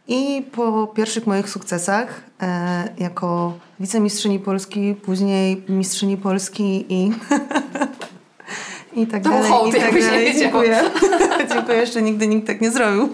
[0.07, 7.11] I po pierwszych moich sukcesach e, jako wicemistrzyni Polski, później mistrzyni Polski i
[9.01, 9.51] i tak to dalej.
[9.51, 10.35] Hołd, i tak dalej.
[10.39, 10.81] Dziękuję.
[11.53, 13.09] dziękuję, jeszcze nigdy nikt tak nie zrobił.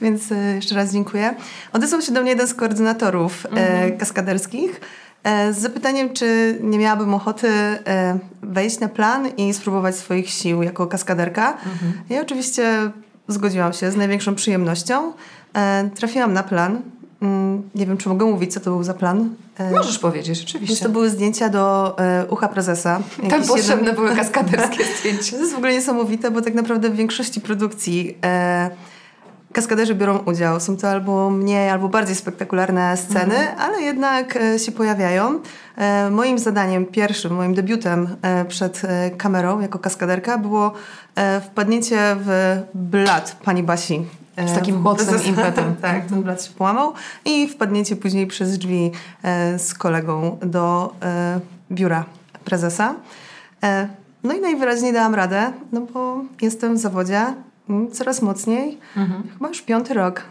[0.00, 1.34] Więc e, jeszcze raz dziękuję.
[1.72, 3.98] Odesłał się do mnie jeden z koordynatorów e, mhm.
[3.98, 4.80] kaskaderskich
[5.24, 7.48] E, z zapytaniem, czy nie miałabym ochoty
[8.42, 11.52] wejść na plan i spróbować swoich sił jako kaskaderka.
[11.52, 11.92] Mhm.
[12.10, 12.90] Ja oczywiście
[13.28, 15.12] zgodziłam się z największą przyjemnością.
[15.94, 16.80] Trafiłam na plan.
[17.22, 19.34] Mm, nie wiem, czy mogę mówić, co to był za plan.
[19.72, 20.84] Możesz powiedzieć, oczywiście.
[20.84, 21.96] To były zdjęcia do
[22.30, 23.00] ucha prezesa.
[23.30, 23.94] Tam potrzebne jeden...
[23.94, 25.32] były kaskaderskie zdjęcia.
[25.36, 28.16] To jest w ogóle niesamowite, bo tak naprawdę w większości produkcji
[29.52, 30.60] kaskaderzy biorą udział.
[30.60, 33.60] Są to albo mniej, albo bardziej spektakularne sceny, mhm.
[33.60, 35.40] ale jednak e, się pojawiają.
[35.76, 38.82] E, moim zadaniem pierwszym, moim debiutem e, przed
[39.16, 40.72] kamerą jako kaskaderka było
[41.42, 44.06] wpadnięcie w blat pani Basi.
[44.46, 45.76] Z takim mocnym impetem.
[45.82, 46.92] tak, ten blat się połamał
[47.24, 48.92] i wpadnięcie później przez drzwi
[49.58, 50.94] z kolegą do
[51.72, 52.04] biura
[52.44, 52.94] prezesa.
[54.24, 57.26] No i najwyraźniej dałam radę, no bo jestem w zawodzie,
[57.92, 58.78] coraz mocniej.
[58.96, 59.22] Mhm.
[59.32, 60.22] Chyba już piąty rok.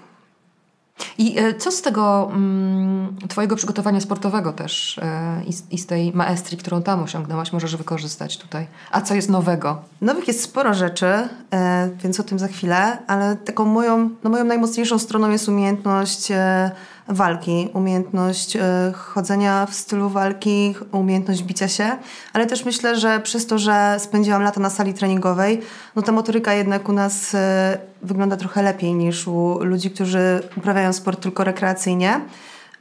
[1.17, 6.57] I e, co z tego mm, Twojego przygotowania sportowego też e, i, z tej maestrii,
[6.57, 8.67] którą tam osiągnęłaś, możesz wykorzystać tutaj?
[8.91, 9.81] A co jest nowego?
[10.01, 11.05] Nowych jest sporo rzeczy,
[11.53, 16.31] e, więc o tym za chwilę, ale taką moją, no moją najmocniejszą stroną jest umiejętność
[16.31, 16.71] e,
[17.09, 18.61] walki, umiejętność e,
[18.95, 21.97] chodzenia w stylu walki, umiejętność bicia się,
[22.33, 25.61] ale też myślę, że przez to, że spędziłam lata na sali treningowej,
[25.95, 30.93] no ta motoryka jednak u nas e, wygląda trochę lepiej niż u ludzi, którzy uprawiają
[30.93, 32.21] sport tylko rekreacyjnie.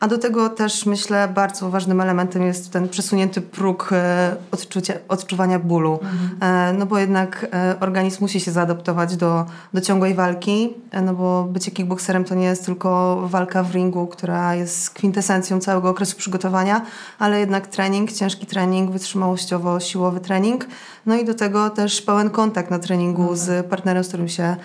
[0.01, 5.59] A do tego też myślę bardzo ważnym elementem jest ten przesunięty próg e, odczucia, odczuwania
[5.59, 6.01] bólu.
[6.03, 6.79] Mhm.
[6.79, 11.71] No bo jednak e, organizm musi się zaadaptować do, do ciągłej walki, no bo bycie
[11.71, 16.83] kickboxerem to nie jest tylko walka w ringu, która jest kwintesencją całego okresu przygotowania,
[17.19, 20.67] ale jednak trening, ciężki trening, wytrzymałościowo-siłowy trening.
[21.07, 23.39] No i do tego też pełen kontakt na treningu mhm.
[23.39, 24.57] z partnerem, z którym się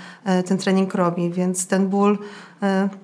[0.46, 2.18] ten trening robi, więc ten ból
[2.53, 2.53] E,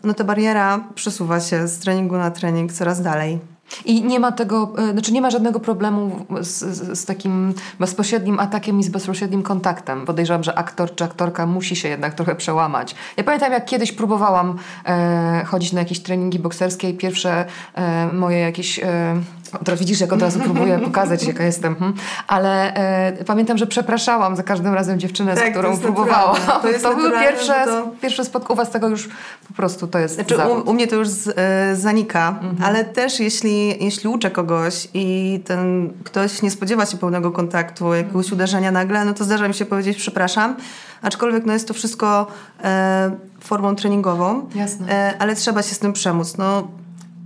[0.04, 3.40] no ta bariera przesuwa się z treningu na trening coraz dalej.
[3.86, 8.40] I nie ma tego, e, znaczy nie ma żadnego problemu z, z, z, takim bezpośrednim
[8.40, 10.06] atakiem i z bezpośrednim kontaktem.
[10.06, 12.96] Podejrzewam, że aktor czy aktorka musi się jednak trochę przełamać.
[13.18, 17.46] Ja pamiętam, jak kiedyś próbowałam e, chodzić na jakieś treningi bokserskie i pierwsze
[17.76, 18.86] e, moje jakieś e,
[19.64, 21.76] Teraz widzisz, jak od razu próbuję pokazać, jaka jestem.
[21.76, 21.98] Hmm?
[22.28, 26.36] Ale e, pamiętam, że przepraszałam za każdym razem dziewczynę, tak, z którą próbowałam.
[26.62, 27.88] To, to były pierwsze, to...
[28.02, 28.66] pierwsze spotkania.
[28.66, 29.10] z tego już
[29.48, 32.58] po prostu to jest znaczy, u, u, mnie to już z, e, zanika, mhm.
[32.64, 38.32] ale też jeśli, jeśli uczę kogoś i ten ktoś nie spodziewa się pełnego kontaktu, jakiegoś
[38.32, 40.56] uderzenia nagle, no to zdarza mi się powiedzieć przepraszam,
[41.02, 42.28] aczkolwiek no jest to wszystko
[42.64, 45.14] e, formą treningową, Jasne.
[45.20, 46.38] ale trzeba się z tym przemóc.
[46.38, 46.68] No,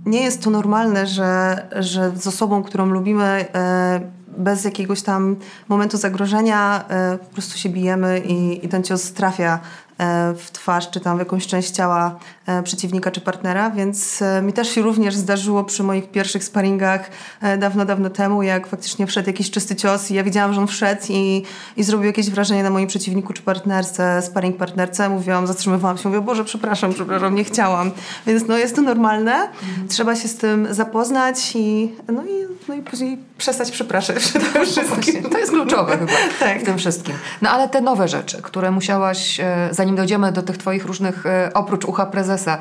[0.06, 3.24] nie jest to normalne, że, że z osobą, którą lubimy,
[3.54, 4.00] e,
[4.38, 5.36] bez jakiegoś tam
[5.68, 9.60] momentu zagrożenia e, po prostu się bijemy i, i ten cios trafia
[9.98, 14.52] E, w twarz, czy tam w jakąś część ciała e, przeciwnika czy partnera, więc mi
[14.52, 17.10] też się również zdarzyło przy moich pierwszych sparingach
[17.58, 21.02] dawno, dawno temu, jak faktycznie wszedł jakiś czysty cios i ja widziałam, że on wszedł
[21.08, 21.42] i,
[21.76, 25.08] i zrobił jakieś wrażenie na moim przeciwniku czy partnerce, sparing partnerce.
[25.08, 27.90] Mówiłam, zatrzymywałam się, mówię, Boże, przepraszam, przepraszam, nie chciałam.
[28.26, 29.88] Więc no jest to normalne, mhm.
[29.88, 34.64] trzeba się z tym zapoznać i no i, no i później przestać przepraszać przede no
[34.64, 35.22] wszystkim.
[35.22, 36.60] To jest kluczowe chyba tak.
[36.60, 37.14] w tym wszystkim.
[37.42, 41.50] No ale te nowe rzeczy, które musiałaś e, zanim dojdziemy do tych Twoich różnych, e,
[41.54, 42.58] oprócz ucha prezesa,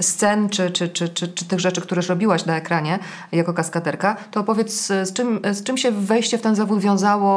[0.00, 2.98] scen czy, czy, czy, czy, czy tych rzeczy, które robiłaś na ekranie
[3.32, 7.28] jako kaskaderka, to opowiedz, z czym, z czym się wejście w ten zawód wiązało,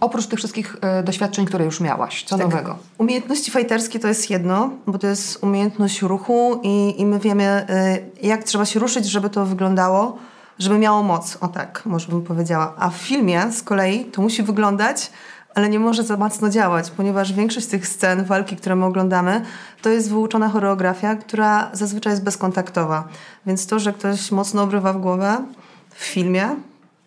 [0.00, 2.24] oprócz tych wszystkich e, doświadczeń, które już miałaś?
[2.24, 2.46] Co tak.
[2.46, 2.78] nowego?
[2.98, 7.98] Umiejętności fajterskie to jest jedno, bo to jest umiejętność ruchu i, i my wiemy, e,
[8.22, 10.18] jak trzeba się ruszyć, żeby to wyglądało
[10.58, 12.74] żeby miało moc, o tak, może bym powiedziała.
[12.78, 15.10] A w filmie z kolei to musi wyglądać
[15.58, 19.42] ale nie może za mocno działać, ponieważ większość tych scen walki, które my oglądamy,
[19.82, 23.08] to jest wyuczona choreografia, która zazwyczaj jest bezkontaktowa.
[23.46, 25.44] Więc to, że ktoś mocno obrywa w głowę
[25.90, 26.56] w filmie,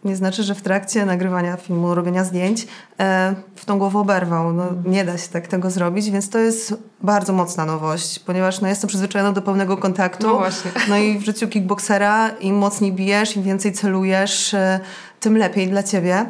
[0.06, 2.68] nie znaczy, że w trakcie nagrywania filmu, robienia zdjęć
[3.00, 4.54] e, w tą głowę oberwał.
[4.54, 8.68] No, nie da się tak tego zrobić, więc to jest bardzo mocna nowość, ponieważ no,
[8.68, 10.28] jestem przyzwyczajona do pełnego kontaktu.
[10.28, 10.72] No właśnie.
[10.90, 14.80] No i w życiu kickboksera im mocniej bijesz, im więcej celujesz, e,
[15.20, 16.26] tym lepiej dla ciebie.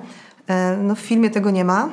[0.48, 1.90] E, no, w filmie tego nie ma.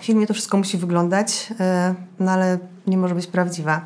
[0.00, 3.80] W filmie to wszystko musi wyglądać, e, no ale nie może być prawdziwa.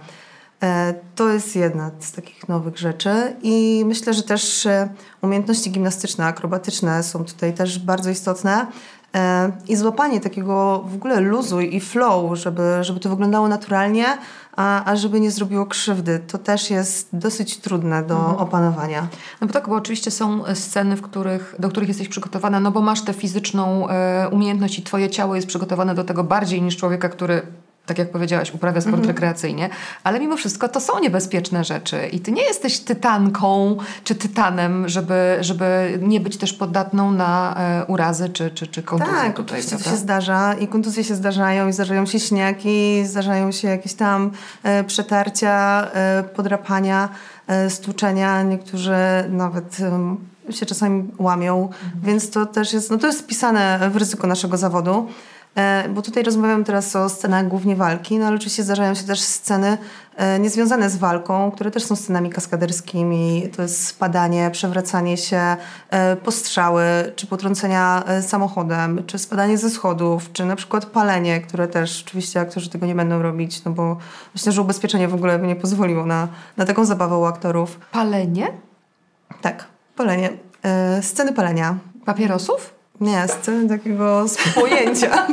[0.63, 4.89] E, to jest jedna z takich nowych rzeczy i myślę, że też e,
[5.23, 8.67] umiejętności gimnastyczne, akrobatyczne są tutaj też bardzo istotne
[9.69, 14.07] i złapanie takiego w ogóle luzu i flow, żeby, żeby to wyglądało naturalnie,
[14.57, 16.21] a, a żeby nie zrobiło krzywdy.
[16.29, 18.37] To też jest dosyć trudne do mhm.
[18.37, 19.09] opanowania.
[19.41, 22.81] No bo tak, bo oczywiście są sceny, w których, do których jesteś przygotowana, no bo
[22.81, 27.09] masz tę fizyczną e, umiejętność i twoje ciało jest przygotowane do tego bardziej niż człowieka,
[27.09, 27.43] który
[27.87, 29.07] tak jak powiedziałaś, uprawia sport -hmm.
[29.07, 29.71] rekreacyjnie,
[30.05, 35.37] ale mimo wszystko to są niebezpieczne rzeczy i ty nie jesteś tytanką czy tytanem, żeby,
[35.41, 39.15] żeby nie być też podatną na e, urazy czy, czy, czy kontuzje.
[39.15, 43.53] Tak, tutaj, oczywiście to się zdarza i kontuzje się zdarzają i zdarzają się śniaki, zdarzają
[43.53, 44.31] się jakieś tam
[44.63, 47.09] e, przetarcia, e, podrapania,
[47.47, 48.43] e, stłuczenia.
[48.43, 48.97] Niektórzy
[49.29, 49.77] nawet
[50.51, 52.05] się czasami łamią, -hmm.
[52.07, 55.09] więc to też jest, no to jest wpisane w ryzyko naszego zawodu.
[55.57, 59.21] E, bo tutaj rozmawiam teraz o scenach głównie walki, no ale oczywiście zdarzają się też
[59.21, 59.79] sceny
[60.17, 63.49] e, niezwiązane z walką, które też są scenami kaskaderskimi.
[63.57, 65.57] To jest spadanie, przewracanie się,
[65.91, 66.85] e, postrzały,
[67.17, 72.71] czy potrącenia samochodem, czy spadanie ze schodów, czy na przykład palenie, które też oczywiście aktorzy
[72.71, 73.97] tego nie będą robić, no bo
[74.35, 77.81] myślę, że ubezpieczenie w ogóle by nie pozwoliło na, na taką zabawę u aktorów.
[77.93, 78.49] Palenie?
[79.41, 79.65] Tak,
[79.97, 80.31] palenie.
[81.01, 81.79] Sceny palenia.
[82.05, 82.82] Papierosów?
[83.01, 85.27] Nie, sceny takiego spojęcia.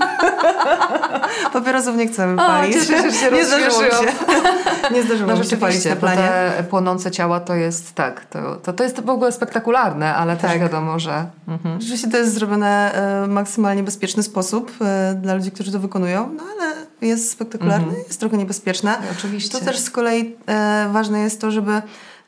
[1.53, 2.77] Papierosów nie chcemy palić.
[2.77, 4.07] O, cieszę się, nie zdarzyło się.
[4.95, 6.29] Nie zdarzyło no, się palić na planie.
[6.57, 10.51] Te płonące ciała to jest, tak, to, to, to jest w ogóle spektakularne, ale tak.
[10.51, 11.25] też wiadomo, że...
[11.47, 11.81] Mhm.
[11.81, 16.29] Rzeczywiście to jest zrobione w e, maksymalnie bezpieczny sposób e, dla ludzi, którzy to wykonują,
[16.37, 18.03] no ale jest spektakularne, mhm.
[18.07, 18.97] jest trochę niebezpieczne.
[19.17, 19.59] Oczywiście.
[19.59, 21.81] To też z kolei e, ważne jest to, żeby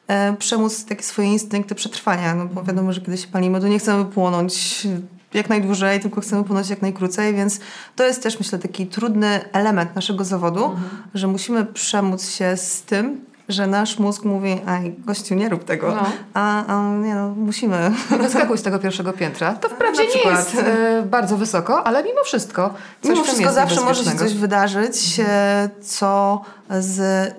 [0.08, 3.80] e, przemóc takie swoje instynkty przetrwania, no bo wiadomo, że kiedy się palimy, to nie
[3.80, 4.88] chcemy płonąć
[5.34, 7.60] jak najdłużej, tylko chcemy płynąć jak najkrócej, więc
[7.96, 10.90] to jest też myślę taki trudny element naszego zawodu, mhm.
[11.14, 15.96] że musimy przemóc się z tym, że nasz mózg mówi, aj, gościu, nie rób tego,
[15.96, 16.04] no.
[16.34, 17.92] a, a nie no, musimy.
[18.22, 19.54] Wyskakuj z tego pierwszego piętra.
[19.54, 24.04] To wprawdzie nie jest e, bardzo wysoko, ale mimo wszystko coś Mimo wszystko zawsze może
[24.04, 26.42] się coś wydarzyć, e, co
[26.80, 27.34] z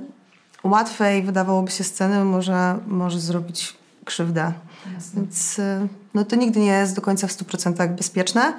[0.64, 4.52] łatwej wydawałoby się sceny może, może zrobić krzywdę.
[4.94, 5.20] Jasne.
[5.20, 8.52] Więc y, no, to nigdy nie jest do końca w 100% bezpieczne,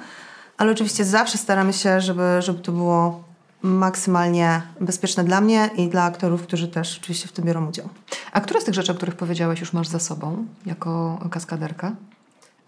[0.56, 3.24] ale oczywiście zawsze staramy się, żeby, żeby to było
[3.62, 7.88] maksymalnie bezpieczne dla mnie i dla aktorów, którzy też oczywiście w tym biorą udział.
[8.32, 11.92] A które z tych rzeczy, o których powiedziałaś, już masz za sobą jako kaskaderka?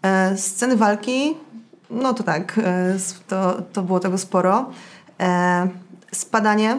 [0.02, 1.34] E, sceny walki,
[1.90, 2.96] no to tak, e,
[3.28, 4.70] to, to było tego sporo.
[5.20, 5.68] E,
[6.12, 6.78] spadanie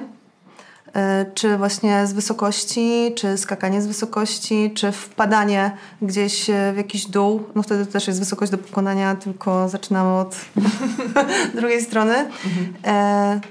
[1.34, 5.72] czy właśnie z wysokości, czy skakanie z wysokości, czy wpadanie
[6.02, 7.44] gdzieś e, w jakiś dół.
[7.56, 10.36] No wtedy też jest wysokość do pokonania, tylko zaczynamy od
[11.60, 12.16] drugiej strony.
[12.16, 12.74] Mhm.
[12.86, 13.42] E,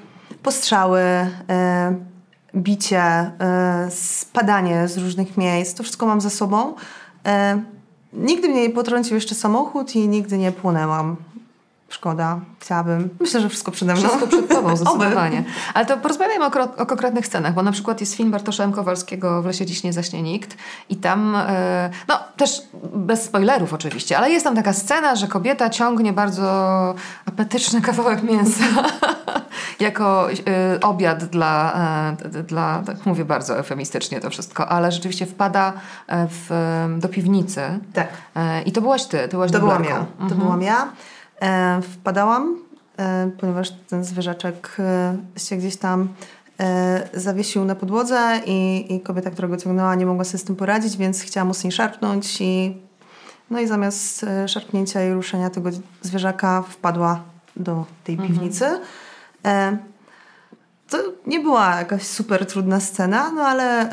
[0.43, 1.95] postrzały, e,
[2.57, 5.75] bicie, e, spadanie z różnych miejsc.
[5.75, 6.75] To wszystko mam za sobą.
[7.27, 7.63] E,
[8.13, 11.17] nigdy mnie nie potrącił jeszcze samochód i nigdy nie płonęłam.
[11.89, 13.09] Szkoda, chciałabym.
[13.21, 14.09] Myślę, że wszystko przede mną.
[14.09, 15.45] Wszystko przed tobą, zdecydowanie.
[15.75, 18.73] Ale to porozmawiajmy o, o, konkretnych scenach, bo na przykład jest film Bartosza M.
[18.73, 20.57] Kowalskiego W lesie dziś nie zaśnie nikt
[20.89, 22.63] i tam, e, no też
[22.95, 26.95] bez spoilerów oczywiście, ale jest tam taka scena, że kobieta ciągnie bardzo
[27.27, 28.65] apetyczny kawałek mięsa
[29.81, 31.73] jako e, obiad dla,
[32.35, 35.73] e, dla, tak mówię bardzo eufemistycznie to wszystko, ale rzeczywiście wpada
[36.09, 36.49] w,
[36.99, 37.61] do piwnicy.
[37.93, 38.09] Tak.
[38.67, 40.07] I to byłaś ty, to byłaś To byłam ja.
[40.19, 40.41] To mhm.
[40.41, 40.89] byłam ja.
[41.43, 42.57] E, wpadałam,
[42.99, 46.09] e, ponieważ ten zwierzaczek e, się gdzieś tam
[47.15, 50.97] zawiesił na podłodze i, i kobieta, która go ciągnęła, nie mogła sobie z tym poradzić,
[50.97, 52.77] więc chciała mocniej szarpnąć i
[53.51, 55.71] no i zamiast szarpnięcia i ruszenia tego
[56.03, 57.23] zwierzaka wpadła
[57.57, 58.33] do tej mhm.
[58.33, 58.81] piwnicy.
[59.45, 59.77] E,
[60.89, 63.89] to nie była jakaś super trudna scena, no ale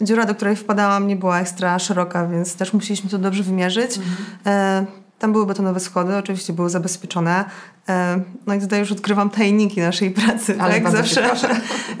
[0.00, 3.98] dziura, do której wpadałam, nie była ekstra szeroka, więc też musieliśmy to dobrze wymierzyć.
[3.98, 4.86] Mhm.
[5.18, 7.44] Tam były betonowe schody, oczywiście były zabezpieczone.
[7.88, 10.56] E, no i tutaj już odkrywam tajniki naszej pracy.
[10.60, 10.92] Ale tak?
[10.92, 11.30] Zawsze,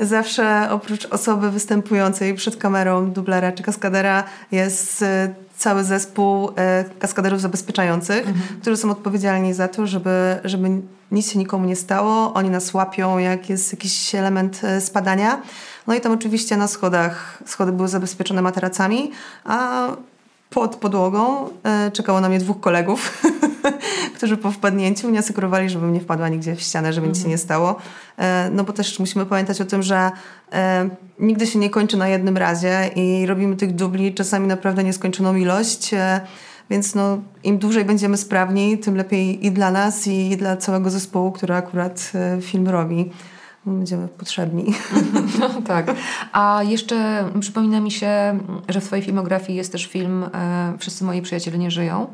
[0.00, 7.40] zawsze oprócz osoby występującej przed kamerą, dublera czy kaskadera jest e, cały zespół e, kaskaderów
[7.40, 8.60] zabezpieczających, mhm.
[8.60, 10.68] którzy są odpowiedzialni za to, żeby, żeby
[11.12, 12.34] nic się nikomu nie stało.
[12.34, 15.42] Oni nas łapią, jak jest jakiś element spadania.
[15.86, 19.10] No i tam oczywiście na schodach, schody były zabezpieczone materacami,
[19.44, 19.88] a
[20.50, 23.22] pod podłogą e, czekało na mnie dwóch kolegów,
[24.16, 27.30] którzy po wpadnięciu mnie asekurowali, żebym nie wpadła nigdzie w ścianę, żeby nic się mhm.
[27.30, 27.76] nie stało.
[28.18, 30.10] E, no bo też musimy pamiętać o tym, że
[30.52, 30.88] e,
[31.18, 35.90] nigdy się nie kończy na jednym razie i robimy tych dubli czasami naprawdę nieskończoną ilość.
[36.70, 41.32] Więc no, im dłużej będziemy sprawni, tym lepiej i dla nas, i dla całego zespołu,
[41.32, 43.10] który akurat film robi
[43.76, 44.74] będziemy potrzebni.
[45.40, 45.86] No tak.
[46.32, 48.38] A jeszcze przypomina mi się,
[48.68, 52.06] że w Twojej filmografii jest też film e, Wszyscy moi przyjaciele nie żyją.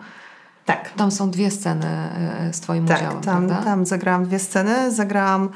[0.65, 0.91] Tak.
[0.91, 3.65] Tam są dwie sceny e, z Twoim tak, udziałem, tam, prawda?
[3.65, 4.93] tam zagrałam dwie sceny.
[4.93, 5.49] Zagrałam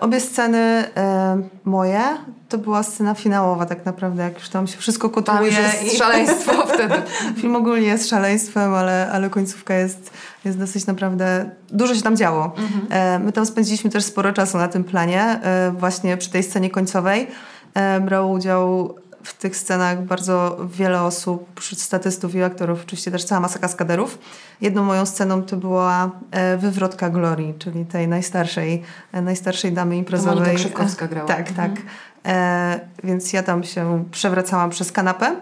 [0.00, 0.58] obie sceny
[0.96, 2.00] e, moje.
[2.48, 5.52] To była scena finałowa tak naprawdę, jak już tam się wszystko kotuje.
[5.52, 5.96] Tam jest i...
[5.96, 6.94] szaleństwo wtedy.
[7.36, 10.10] Film ogólnie jest szaleństwem, ale, ale końcówka jest
[10.44, 12.44] jest dosyć naprawdę, dużo się tam działo.
[12.44, 12.86] Mhm.
[12.90, 16.70] E, my tam spędziliśmy też sporo czasu na tym planie, e, właśnie przy tej scenie
[16.70, 17.26] końcowej.
[17.74, 18.94] E, brało udział
[19.24, 24.18] w tych scenach bardzo wiele osób, wśród statystów i aktorów, oczywiście też cała masa kaskaderów.
[24.60, 26.10] Jedną moją sceną to była
[26.58, 30.34] wywrotka Glorii, czyli tej najstarszej, najstarszej damy imprezowej.
[30.34, 31.28] Monika Krzywkowska grała.
[31.28, 31.50] Tak, tak.
[31.50, 31.76] mhm.
[31.76, 31.86] tak.
[32.26, 35.36] E, więc ja tam się przewracałam przez kanapę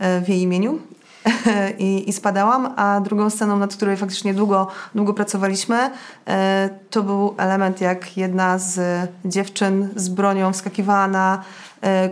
[0.00, 0.78] w jej imieniu
[1.78, 5.90] i, i spadałam, a drugą sceną, nad której faktycznie długo, długo pracowaliśmy,
[6.26, 8.80] e, to był element, jak jedna z
[9.24, 11.40] dziewczyn z bronią wskakiwała na e,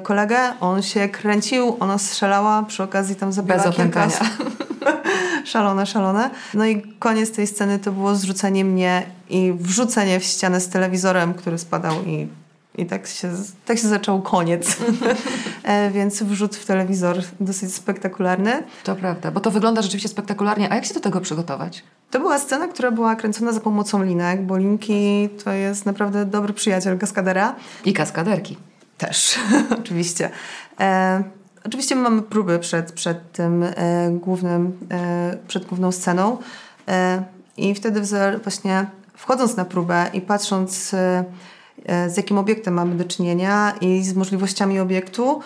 [0.02, 4.08] kolegę, on się kręcił, ona strzelała, przy okazji tam zabiła Bez kilka
[5.44, 6.30] szalone, szalone.
[6.54, 11.34] No i koniec tej sceny to było zrzucenie mnie i wrzucenie w ścianę z telewizorem,
[11.34, 12.28] który spadał i
[12.78, 13.32] i tak się,
[13.64, 14.76] tak się zaczął koniec.
[15.64, 18.62] e, więc wrzut w telewizor dosyć spektakularny.
[18.84, 20.72] To prawda, bo to wygląda rzeczywiście spektakularnie.
[20.72, 21.84] A jak się do tego przygotować?
[22.10, 26.52] To była scena, która była kręcona za pomocą linek, bo linki to jest naprawdę dobry
[26.52, 27.54] przyjaciel kaskadera.
[27.84, 28.56] I kaskaderki.
[28.98, 29.38] Też,
[29.80, 30.30] oczywiście.
[30.80, 31.22] E,
[31.64, 33.72] oczywiście mamy próby przed, przed tym e,
[34.10, 36.38] głównym, e, przed główną sceną.
[36.88, 37.22] E,
[37.56, 38.02] I wtedy
[38.42, 41.24] właśnie wchodząc na próbę i patrząc e,
[41.86, 45.40] E, z jakim obiektem mamy do czynienia i z możliwościami obiektu.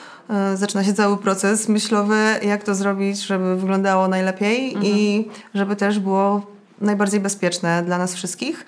[0.54, 4.86] Zaczyna się cały proces myślowy, jak to zrobić, żeby wyglądało najlepiej mhm.
[4.86, 6.46] i żeby też było
[6.80, 8.66] najbardziej bezpieczne dla nas wszystkich.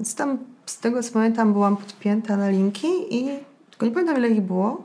[0.00, 3.28] Więc tam z tego co pamiętam byłam podpięta na linki i
[3.80, 4.82] tylko nie pamiętam ile ich było.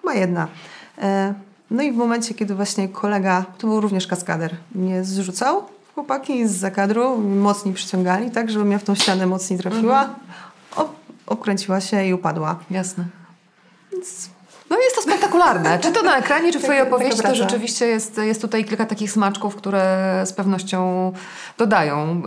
[0.00, 0.48] Chyba jedna.
[1.70, 5.62] No i w momencie, kiedy właśnie kolega, to był również kaskader, mnie zrzucał,
[5.94, 10.02] chłopaki z zakadru mocniej przyciągali, tak, żebym ja w tą ścianę mocniej trafiła.
[10.02, 10.30] Mhm
[11.30, 12.58] obkręciła się i upadła.
[12.70, 13.04] Jasne.
[13.92, 14.30] Więc...
[14.70, 15.78] No jest to spektakularne.
[15.78, 19.12] Czy to na ekranie, czy w Twojej opowieści, to rzeczywiście jest, jest tutaj kilka takich
[19.12, 21.12] smaczków, które z pewnością
[21.58, 22.22] dodają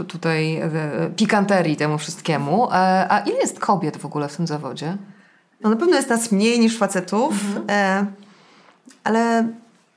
[0.00, 2.68] y, tutaj y, pikanterii temu wszystkiemu.
[2.72, 2.76] E,
[3.12, 4.96] a ile jest kobiet w ogóle w tym zawodzie?
[5.60, 7.64] No na pewno jest nas mniej niż facetów, mhm.
[7.70, 8.06] E,
[9.04, 9.48] ale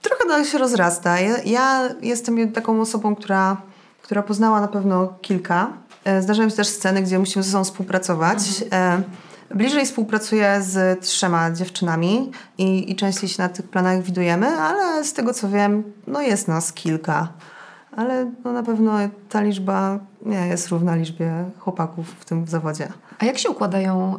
[0.01, 1.19] trochę to się rozrasta.
[1.19, 3.57] Ja, ja jestem taką osobą, która,
[4.01, 8.37] która poznała na pewno kilka E, zdarzają się też sceny, gdzie musimy ze sobą współpracować.
[8.63, 9.03] Mhm.
[9.49, 15.13] Bliżej współpracuję z trzema dziewczynami i, i częściej się na tych planach widujemy, ale z
[15.13, 17.27] tego co wiem, no jest nas kilka.
[17.95, 18.97] Ale no na pewno
[19.29, 22.87] ta liczba nie jest równa liczbie chłopaków w tym zawodzie.
[23.19, 24.17] A jak się układają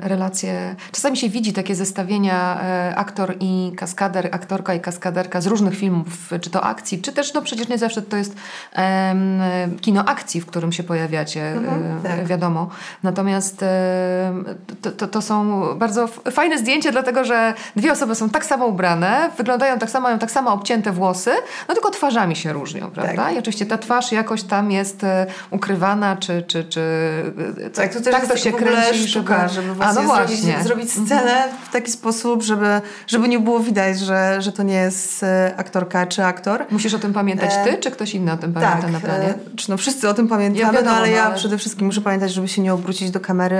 [0.00, 0.76] relacje?
[0.92, 6.30] Czasami się widzi takie zestawienia e, aktor i kaskader, aktorka i kaskaderka z różnych filmów,
[6.40, 8.36] czy to akcji, czy też no przecież nie zawsze to jest
[9.80, 12.26] kino akcji, w którym się pojawiacie, mhm, e, tak.
[12.26, 12.68] wiadomo.
[13.02, 13.64] Natomiast
[14.82, 19.30] to, to, to, są bardzo fajne zdjęcia, dlatego że dwie osoby są tak samo ubrane,
[19.36, 21.30] wyglądają tak samo, mają tak samo obcięte włosy,
[21.68, 23.22] no tylko twarzami się różnią, prawda?
[23.24, 23.34] Tak.
[23.34, 26.82] I oczywiście ta twarz jakoś tam jest e, ukrywana, czy, czy, czy
[27.74, 31.06] tak, to też tak to się kręci, sztuka, żeby, żeby A, no zrobić, zrobić mhm.
[31.06, 35.54] scenę w taki sposób, żeby, żeby nie było widać, że, że to nie jest e,
[35.56, 36.64] aktorka czy aktor.
[36.70, 39.34] Musisz o tym pamiętać ty, e, czy ktoś inny o tym pamięta tak, na planie?
[39.56, 42.32] Czy no wszyscy o tym pamiętamy, ja wiadomo, no, ale ja przede wszystkim muszę pamiętać,
[42.32, 43.58] żeby się nie obrócić do kamery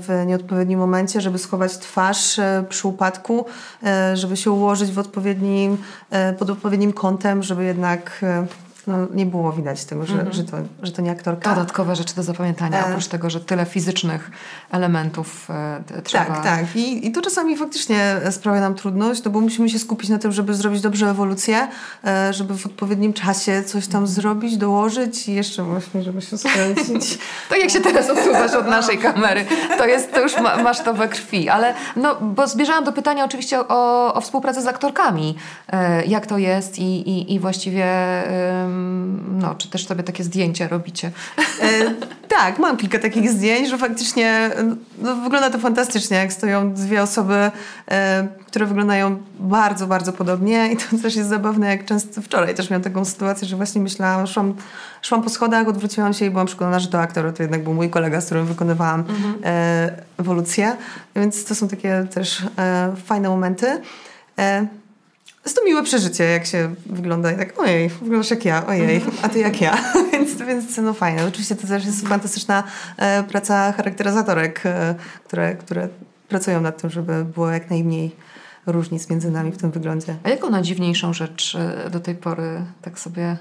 [0.00, 3.44] w nieodpowiednim momencie, żeby schować twarz przy upadku,
[4.14, 5.78] żeby się ułożyć w odpowiednim,
[6.38, 8.24] pod odpowiednim kątem, żeby jednak
[8.86, 10.32] no, nie było widać tego, że, mm -hmm.
[10.32, 11.54] że, to, że to nie aktorka.
[11.54, 12.88] Dodatkowe rzeczy do zapamiętania, e...
[12.88, 14.30] oprócz tego, że tyle fizycznych
[14.70, 16.24] elementów e, trzeba...
[16.24, 16.76] Tak, tak.
[16.76, 20.32] I, I to czasami faktycznie sprawia nam trudność, no bo musimy się skupić na tym,
[20.32, 21.68] żeby zrobić dobrze ewolucję,
[22.04, 27.18] e, żeby w odpowiednim czasie coś tam zrobić, dołożyć i jeszcze właśnie, żeby się skręcić.
[27.48, 29.44] to jak się teraz odsuwasz od naszej kamery,
[29.78, 31.48] to jest, to już ma, masz to we krwi.
[31.48, 35.36] Ale no, bo zbierzałam do pytania oczywiście o, o współpracę z aktorkami.
[35.72, 37.84] E, jak to jest i, i, i właściwie
[39.32, 41.10] no, czy też sobie takie zdjęcia robicie?
[41.60, 41.94] E,
[42.28, 44.50] tak, mam kilka takich zdjęć, że faktycznie
[44.98, 47.50] no, wygląda to fantastycznie, jak stoją dwie osoby,
[47.90, 52.70] e, które wyglądają bardzo, bardzo podobnie i to też jest zabawne, jak często wczoraj też
[52.70, 54.54] miałam taką sytuację, że właśnie myślałam, szłam,
[55.02, 57.90] szłam po schodach, odwróciłam się i byłam przekonana, że to aktor, to jednak był mój
[57.90, 59.34] kolega, z którym wykonywałam mhm.
[59.44, 60.76] e, ewolucję,
[61.16, 63.80] więc to są takie też e, fajne momenty.
[65.44, 69.28] Jest to miłe przeżycie, jak się wygląda i tak, ojej, wyglądasz jak ja, ojej, a
[69.28, 69.78] ty jak ja.
[70.12, 71.26] więc, więc no fajne.
[71.26, 72.62] Oczywiście to też jest fantastyczna
[72.96, 75.88] e, praca charakteryzatorek, e, które, które
[76.28, 78.16] pracują nad tym, żeby było jak najmniej
[78.66, 80.16] różnic między nami w tym wyglądzie.
[80.22, 83.36] A jaką najdziwniejszą rzecz e, do tej pory tak sobie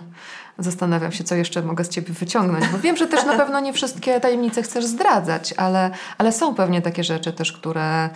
[0.59, 3.73] zastanawiam się, co jeszcze mogę z ciebie wyciągnąć, bo wiem, że też na pewno nie
[3.73, 8.09] wszystkie tajemnice chcesz zdradzać, ale, ale są pewnie takie rzeczy też, które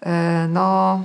[0.00, 1.00] e, no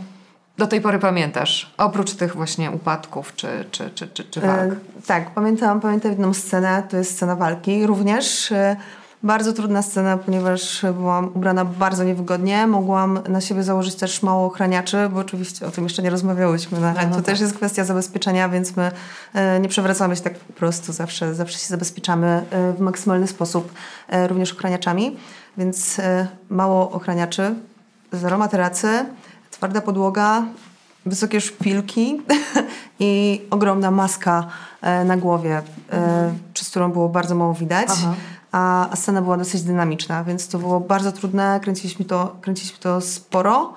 [0.58, 1.74] do tej pory pamiętasz?
[1.78, 4.72] Oprócz tych właśnie upadków czy, czy, czy, czy, czy walk.
[4.72, 4.76] E,
[5.08, 7.88] tak, pamiętam, pamiętam jedną scenę, to jest scena walki.
[7.88, 8.76] Również e,
[9.24, 12.68] bardzo trudna scena, ponieważ byłam ubrana bardzo niewygodnie.
[12.68, 16.80] Mogłam na siebie założyć też mało ochraniaczy, bo oczywiście o tym jeszcze nie rozmawiałyśmy.
[16.80, 17.26] No, no to tak.
[17.26, 18.92] też jest kwestia zabezpieczenia, więc my
[19.34, 20.94] e, nie przewracamy się tak po prostu.
[20.94, 23.74] Zawsze, zawsze się zabezpieczamy e, w maksymalny sposób,
[24.10, 25.18] e, również ochraniaczami.
[25.58, 27.56] Więc e, mało ochraniaczy,
[28.12, 29.06] zero materacy,
[29.56, 30.44] twarda podłoga,
[31.06, 32.22] wysokie szpilki
[33.00, 34.48] i ogromna maska
[34.82, 36.40] e, na głowie, mhm.
[36.54, 37.90] przez którą było bardzo mało widać.
[38.52, 41.60] A, a scena była dosyć dynamiczna, więc to było bardzo trudne.
[41.64, 43.74] Kręciliśmy to, kręciliśmy to sporo,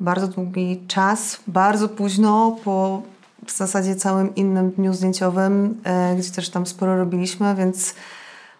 [0.00, 3.02] bardzo długi czas, bardzo późno, po
[3.46, 7.94] w zasadzie całym innym dniu zdjęciowym, e, gdzie też tam sporo robiliśmy, więc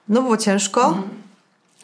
[0.09, 0.87] no było ciężko.
[0.87, 1.24] Mhm.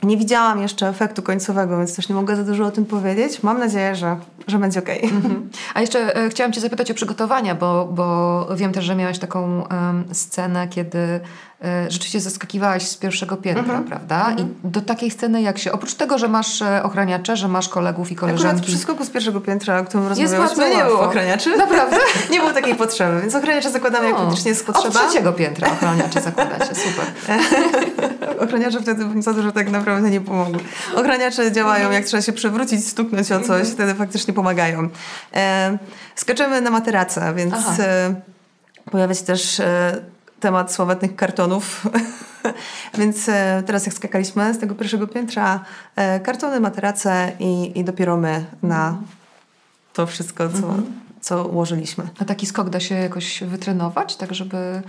[0.03, 3.43] Nie widziałam jeszcze efektu końcowego, więc też nie mogę za dużo o tym powiedzieć.
[3.43, 4.89] Mam nadzieję, że, że będzie ok.
[5.03, 5.51] Mhm.
[5.75, 9.63] A jeszcze e, chciałam Cię zapytać o przygotowania, bo, bo wiem też, że miałaś taką
[9.71, 11.21] um, scenę, kiedy E,
[11.89, 13.85] rzeczywiście zaskakiwałaś z pierwszego piętra, mhm.
[13.85, 14.27] prawda?
[14.31, 14.55] I mhm.
[14.65, 18.17] do takiej sceny jak się, oprócz tego, że masz e, ochraniacze, że masz kolegów i
[18.17, 18.47] koleżanki.
[18.47, 21.57] Akurat przy skoku z pierwszego piętra, o którym rozmawiałyśmy, nie było ochraniaczy.
[21.57, 21.97] Naprawdę?
[22.33, 25.01] nie było takiej potrzeby, więc ochraniacze zakładamy, jak faktycznie jest potrzeba.
[25.01, 27.05] Od trzeciego piętra ochraniacze zakładacie, super.
[28.45, 30.61] ochraniacze wtedy za dużo tak naprawdę nie pomogły.
[30.97, 33.67] Ochraniacze działają, jak trzeba się przewrócić, stuknąć o coś, mhm.
[33.67, 34.89] wtedy faktycznie pomagają.
[35.35, 35.79] E,
[36.15, 38.15] skaczemy na materace, więc e,
[38.91, 39.61] pojawia się też...
[39.61, 41.87] E, temat sławetnych kartonów.
[42.99, 45.65] Więc e, teraz jak skakaliśmy z tego pierwszego piętra,
[45.97, 48.99] e, kartony, materace i, i dopiero my na
[49.93, 50.83] to wszystko, co, mhm.
[51.21, 52.09] co ułożyliśmy.
[52.19, 54.83] A taki skok da się jakoś wytrenować, tak żeby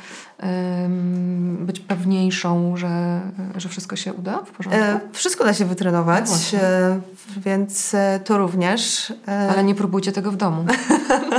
[0.44, 3.22] um, być pewniejszą, że,
[3.56, 4.82] że wszystko się uda w porządku?
[4.82, 7.00] E, wszystko da się wytrenować, no e,
[7.38, 9.14] więc e, to również.
[9.28, 10.66] E, Ale nie próbujcie tego w domu.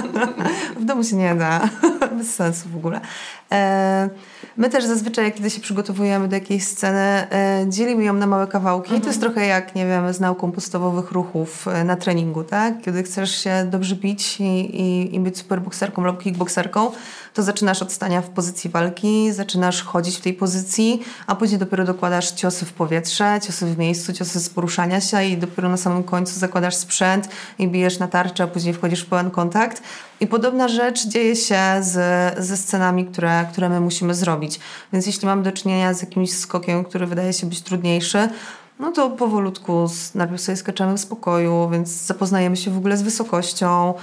[0.80, 1.68] w domu się nie da.
[2.12, 3.00] Bez sensu w ogóle.
[3.52, 4.10] E,
[4.56, 8.86] my też zazwyczaj, kiedy się przygotowujemy do jakiejś sceny, e, dzielimy ją na małe kawałki.
[8.86, 9.00] Mhm.
[9.02, 12.80] To jest trochę jak, nie wiem, z nauką podstawowych ruchów e, na treningu, tak?
[12.82, 14.44] Kiedy chcesz się dobrze bić i,
[14.80, 16.90] i, i być superbokserką lub kickbokserką,
[17.34, 21.84] to zaczynasz od stania w pozycji walki, zaczynasz chodzić w tej pozycji, a później dopiero
[21.84, 26.04] dokładasz ciosy w powietrze, ciosy w miejscu, ciosy z poruszania się i dopiero na samym
[26.04, 27.28] końcu zakładasz sprzęt
[27.58, 29.82] i bijesz na tarczę, a później wchodzisz w pełen kontakt.
[30.20, 31.94] I podobna rzecz dzieje się z,
[32.44, 34.60] ze scenami, które które, my musimy zrobić.
[34.92, 38.28] Więc jeśli mam do czynienia z jakimś skokiem, który wydaje się być trudniejszy,
[38.78, 43.94] no to powolutku najpierw sobie skaczemy w spokoju, więc zapoznajemy się w ogóle z wysokością,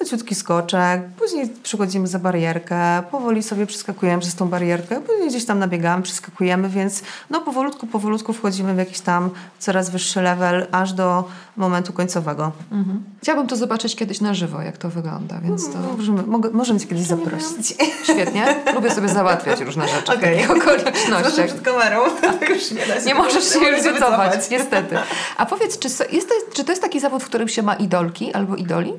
[0.00, 5.58] leciutki skoczek, później przychodzimy za barierkę, powoli sobie przeskakujemy przez tą barierkę, później gdzieś tam
[5.58, 11.24] nabiegamy, przeskakujemy, więc no powolutku, powolutku wchodzimy w jakiś tam coraz wyższy level, aż do
[11.56, 12.52] momentu końcowego.
[12.72, 13.04] Mhm.
[13.22, 15.78] Chciałabym to zobaczyć kiedyś na żywo, jak to wygląda, więc to...
[15.96, 17.74] Możemy, mogę, możemy Cię kiedyś zaprosić.
[18.02, 18.56] Świetnie.
[18.74, 20.46] Lubię sobie załatwiać różne rzeczy okay.
[20.46, 21.46] w okolicznościach.
[21.46, 23.06] przed kamerą, to już nie da się.
[23.06, 24.96] Nie możesz się już wycofać, niestety.
[25.36, 28.32] A powiedz, czy, jest to, czy to jest taki zawód, w którym się ma idolki
[28.32, 28.92] albo idoli?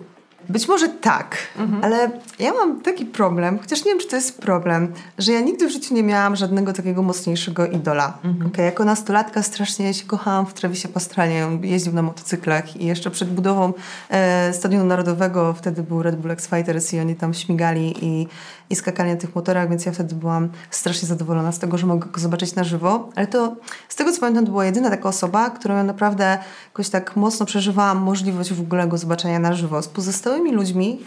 [0.50, 1.84] Być może tak, mhm.
[1.84, 5.68] ale ja mam taki problem, chociaż nie wiem, czy to jest problem, że ja nigdy
[5.68, 8.18] w życiu nie miałam żadnego takiego mocniejszego idola.
[8.24, 8.52] Mhm.
[8.52, 11.45] Okay, jako nastolatka strasznie się kochałam w Travisie Pastranie.
[11.45, 13.74] On jeździł na motocyklach i jeszcze przed budową
[14.10, 18.28] e, Stadionu Narodowego wtedy był Red Bull X Fighters i oni tam śmigali i
[18.70, 22.08] i skakanie na tych motorach, więc ja wtedy byłam strasznie zadowolona z tego, że mogę
[22.10, 23.10] go zobaczyć na żywo.
[23.16, 23.56] Ale to
[23.89, 27.45] z tego co pamiętam, to była jedyna taka osoba, którą ja naprawdę jakoś tak mocno
[27.45, 29.82] przeżywałam możliwość w ogóle go zobaczenia na żywo.
[29.82, 30.99] Z pozostałymi ludźmi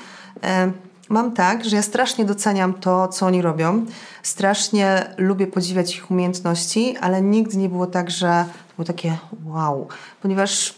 [0.43, 0.73] e,
[1.09, 3.87] mam tak, że ja strasznie doceniam to, co oni robią.
[4.23, 8.45] Strasznie lubię podziwiać ich umiejętności, ale nigdy nie było tak, że
[8.77, 9.89] było takie wow.
[10.23, 10.75] Ponieważ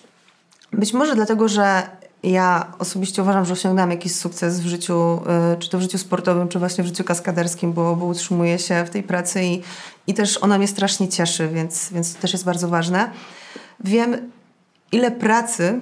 [0.72, 1.82] być może dlatego, że
[2.22, 5.20] ja osobiście uważam, że osiągnęłam jakiś sukces w życiu,
[5.54, 8.84] y, czy to w życiu sportowym, czy właśnie w życiu kaskaderskim, bo, bo utrzymuję się
[8.84, 9.62] w tej pracy i,
[10.06, 13.10] i też ona mnie strasznie cieszy, więc, więc to też jest bardzo ważne.
[13.80, 14.16] Wiem,
[14.92, 15.80] ile pracy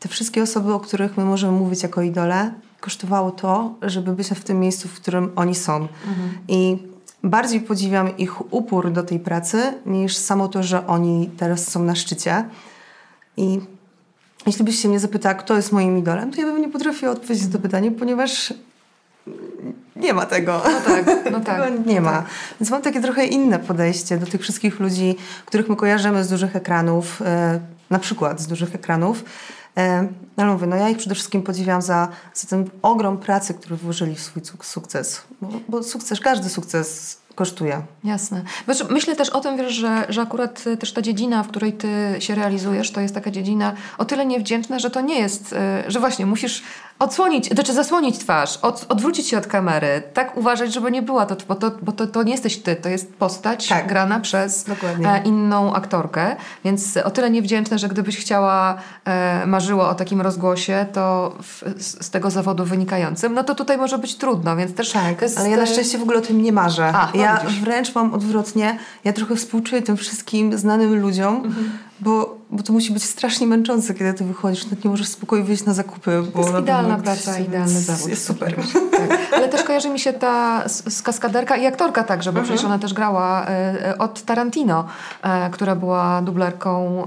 [0.00, 4.44] te wszystkie osoby, o których my możemy mówić jako idole, kosztowało to, żeby być w
[4.44, 5.74] tym miejscu, w którym oni są.
[5.74, 6.30] Mhm.
[6.48, 6.78] I
[7.22, 11.94] bardziej podziwiam ich upór do tej pracy, niż samo to, że oni teraz są na
[11.94, 12.44] szczycie.
[13.36, 13.60] I
[14.46, 17.46] jeśli byś się mnie zapytała, kto jest moim idolem, to ja bym nie potrafiła odpowiedzieć
[17.46, 18.54] na to pytanie, ponieważ
[19.96, 20.62] nie ma tego.
[20.64, 21.62] No tak, no tak.
[21.62, 22.12] Tego nie ma.
[22.12, 22.26] Tak.
[22.60, 26.56] Więc mam takie trochę inne podejście do tych wszystkich ludzi, których my kojarzymy z dużych
[26.56, 29.24] ekranów, e, na przykład z dużych ekranów.
[29.76, 33.76] E, ale mówię, no ja ich przede wszystkim podziwiam za, za ten ogrom pracy, który
[33.76, 35.22] włożyli w swój sukces.
[35.40, 37.82] Bo, bo sukces, każdy sukces kosztuje.
[38.04, 38.42] Jasne.
[38.90, 42.34] Myślę też o tym, wiesz, że, że akurat też ta dziedzina, w której ty się
[42.34, 46.26] realizujesz, to jest taka dziedzina o tyle niewdzięczna, że to nie jest, e, że właśnie
[46.26, 46.62] musisz
[47.00, 51.36] odsłonić, znaczy zasłonić twarz, od, odwrócić się od kamery, tak uważać, żeby nie była to,
[51.48, 53.88] bo to, bo to, to nie jesteś ty, to jest postać tak.
[53.88, 54.66] grana przez
[55.04, 60.86] e, inną aktorkę, więc o tyle niewdzięczne, że gdybyś chciała, e, marzyła o takim rozgłosie,
[60.92, 64.92] to w, z, z, tego zawodu wynikającym, no to tutaj może być trudno, więc też...
[64.92, 66.92] Tak, jest, ale ja na szczęście w ogóle o tym nie marzę.
[66.94, 67.60] A, no ja widzisz.
[67.60, 72.92] wręcz mam odwrotnie, ja trochę współczuję tym wszystkim znanym ludziom, mhm bo, bo to musi
[72.92, 76.22] być strasznie męczące, kiedy ty wychodzisz, nawet nie możesz spokojnie wyjść na zakupy.
[76.34, 78.08] Bo to jest idealna praca, idealny zawód.
[78.08, 78.54] Jest super.
[78.90, 79.18] Tak.
[79.32, 82.46] Ale też kojarzy mi się ta z kaskaderka i aktorka także, bo mhm.
[82.46, 84.84] przecież ona też grała e, od Tarantino,
[85.22, 87.06] e, która była dublerką...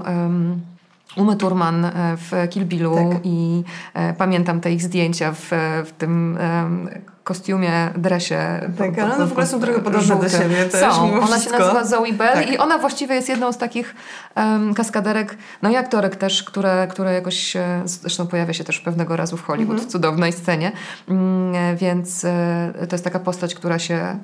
[1.16, 3.20] Uma Thurman e, w Kill Billu tak.
[3.24, 3.64] i
[3.94, 5.50] e, pamiętam te ich zdjęcia w,
[5.86, 8.70] w tym e, kostiumie, dresie.
[8.78, 11.12] Tak, ale one w ogóle są trochę podobne do siebie też, są.
[11.12, 11.52] Ona wszystko.
[11.52, 12.50] się nazywa Zoe Bell tak.
[12.50, 13.94] i ona właściwie jest jedną z takich
[14.36, 19.36] um, kaskaderek, no i aktorek też, które, które jakoś, zresztą pojawia się też pewnego razu
[19.36, 19.88] w Hollywood, mm -hmm.
[19.88, 20.72] w cudownej scenie,
[21.08, 24.18] mm, więc e, to jest taka postać, która się e,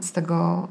[0.00, 0.68] z tego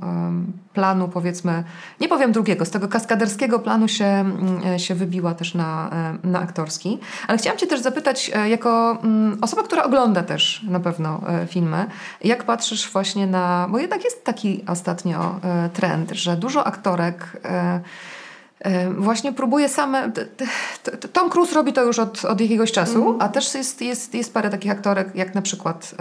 [0.73, 1.63] planu powiedzmy,
[2.01, 5.89] nie powiem drugiego, z tego kaskaderskiego planu się, mm, e, się wybiła też na,
[6.23, 6.99] na aktorski.
[7.27, 11.85] Ale chciałam Cię też zapytać, jako mm, osoba, która ogląda też na pewno film filmy.
[12.23, 17.79] Jak patrzysz właśnie na, bo jednak jest taki ostatnio e, trend, że dużo aktorek e,
[18.59, 20.11] e, właśnie próbuje same.
[21.13, 23.21] Tom Cruise robi to już od, od jakiegoś czasu, mm.
[23.21, 25.95] a też jest, jest, jest parę takich aktorek, jak na przykład,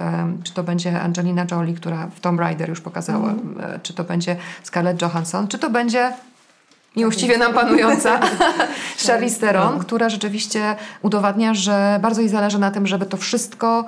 [0.45, 3.81] czy to będzie Angelina Jolie, która w Tomb Raider już pokazała, mm.
[3.83, 6.13] czy to będzie Scarlett Johansson, czy to będzie
[6.97, 8.21] nieuczciwie nam panująca
[9.07, 13.85] Charlize Theron, która rzeczywiście udowadnia, że bardzo jej zależy na tym, żeby to wszystko,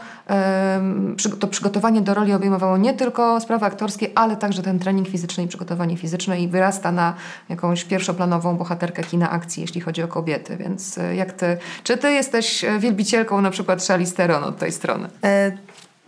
[1.41, 5.49] to przygotowanie do roli obejmowało nie tylko sprawy aktorskie, ale także ten trening fizyczny i
[5.49, 7.15] przygotowanie fizyczne i wyrasta na
[7.49, 10.57] jakąś pierwszoplanową bohaterkę kina akcji, jeśli chodzi o kobiety.
[10.57, 14.73] Więc e, jak ty, czy ty jesteś e, wielbicielką na przykład Charlize Theron od tej
[14.73, 15.09] strony?
[15.25, 15.53] E,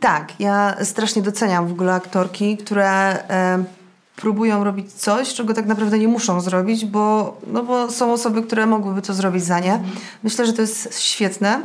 [0.00, 2.88] tak, ja strasznie doceniam w ogóle aktorki, które...
[3.30, 3.75] E,
[4.16, 8.66] próbują robić coś, czego tak naprawdę nie muszą zrobić, bo, no bo są osoby, które
[8.66, 9.80] mogłyby to zrobić za nie.
[10.22, 11.62] Myślę, że to jest świetne,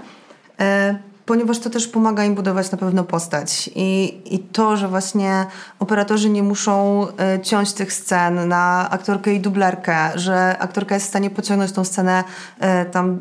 [0.60, 3.70] e, ponieważ to też pomaga im budować na pewno postać.
[3.76, 5.46] I, I to, że właśnie
[5.80, 11.10] operatorzy nie muszą e, ciąć tych scen na aktorkę i dublerkę, że aktorka jest w
[11.10, 12.24] stanie pociągnąć tą scenę
[12.60, 13.20] e, tam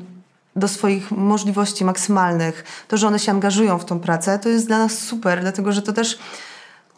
[0.56, 4.78] do swoich możliwości maksymalnych, to, że one się angażują w tą pracę, to jest dla
[4.78, 6.18] nas super, dlatego że to też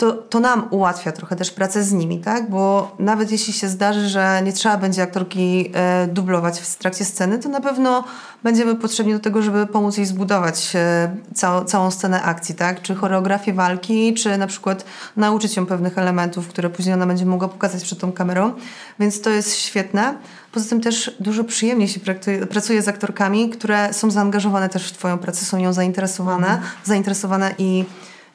[0.03, 2.51] to, to nam ułatwia trochę też pracę z nimi, tak?
[2.51, 7.39] Bo nawet jeśli się zdarzy, że nie trzeba będzie aktorki e, dublować w trakcie sceny,
[7.39, 8.05] to na pewno
[8.43, 12.83] będziemy potrzebni do tego, żeby pomóc jej zbudować e, całą, całą scenę akcji, tak?
[12.83, 14.85] Czy choreografię walki, czy na przykład
[15.16, 18.53] nauczyć ją pewnych elementów, które później ona będzie mogła pokazać przed tą kamerą.
[18.99, 20.15] Więc to jest świetne.
[20.53, 22.01] Poza tym też dużo przyjemniej się
[22.51, 26.70] pracuje z aktorkami, które są zaangażowane też w Twoją pracę, są nią zainteresowane, mhm.
[26.85, 27.85] zainteresowane i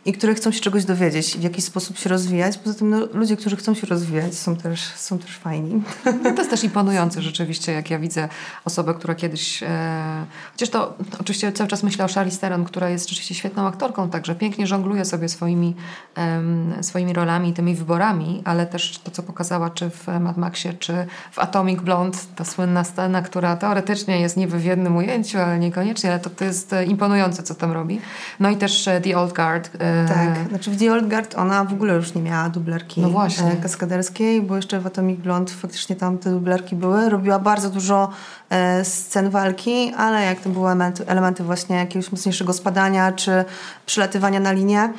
[0.07, 2.57] i które chcą się czegoś dowiedzieć w jakiś sposób się rozwijać.
[2.57, 5.81] Poza tym no, ludzie, którzy chcą się rozwijać są też, są też fajni.
[6.23, 8.29] To jest też imponujące rzeczywiście, jak ja widzę
[8.65, 9.63] osobę, która kiedyś...
[9.63, 14.09] E, chociaż to oczywiście cały czas myślę o Charlize Theron, która jest rzeczywiście świetną aktorką,
[14.09, 15.75] także pięknie żongluje sobie swoimi,
[16.17, 20.93] e, swoimi rolami, tymi wyborami, ale też to, co pokazała czy w Mad Maxie, czy
[21.31, 26.09] w Atomic Blonde, ta słynna scena, która teoretycznie jest niby w jednym ujęciu, ale niekoniecznie,
[26.09, 28.01] ale to, to jest imponujące, co tam robi.
[28.39, 31.63] No i też e, The Old Guard, e, tak, znaczy w The Old Guard ona
[31.63, 33.51] w ogóle już nie miała dublerki no właśnie.
[33.51, 37.09] E, kaskaderskiej, bo jeszcze w Atomic Blonde faktycznie tam te dublerki były.
[37.09, 38.09] Robiła bardzo dużo
[38.49, 43.45] e, scen walki, ale jak to były elementy, elementy właśnie jakiegoś mocniejszego spadania czy
[43.85, 44.93] przylatywania na linię, E,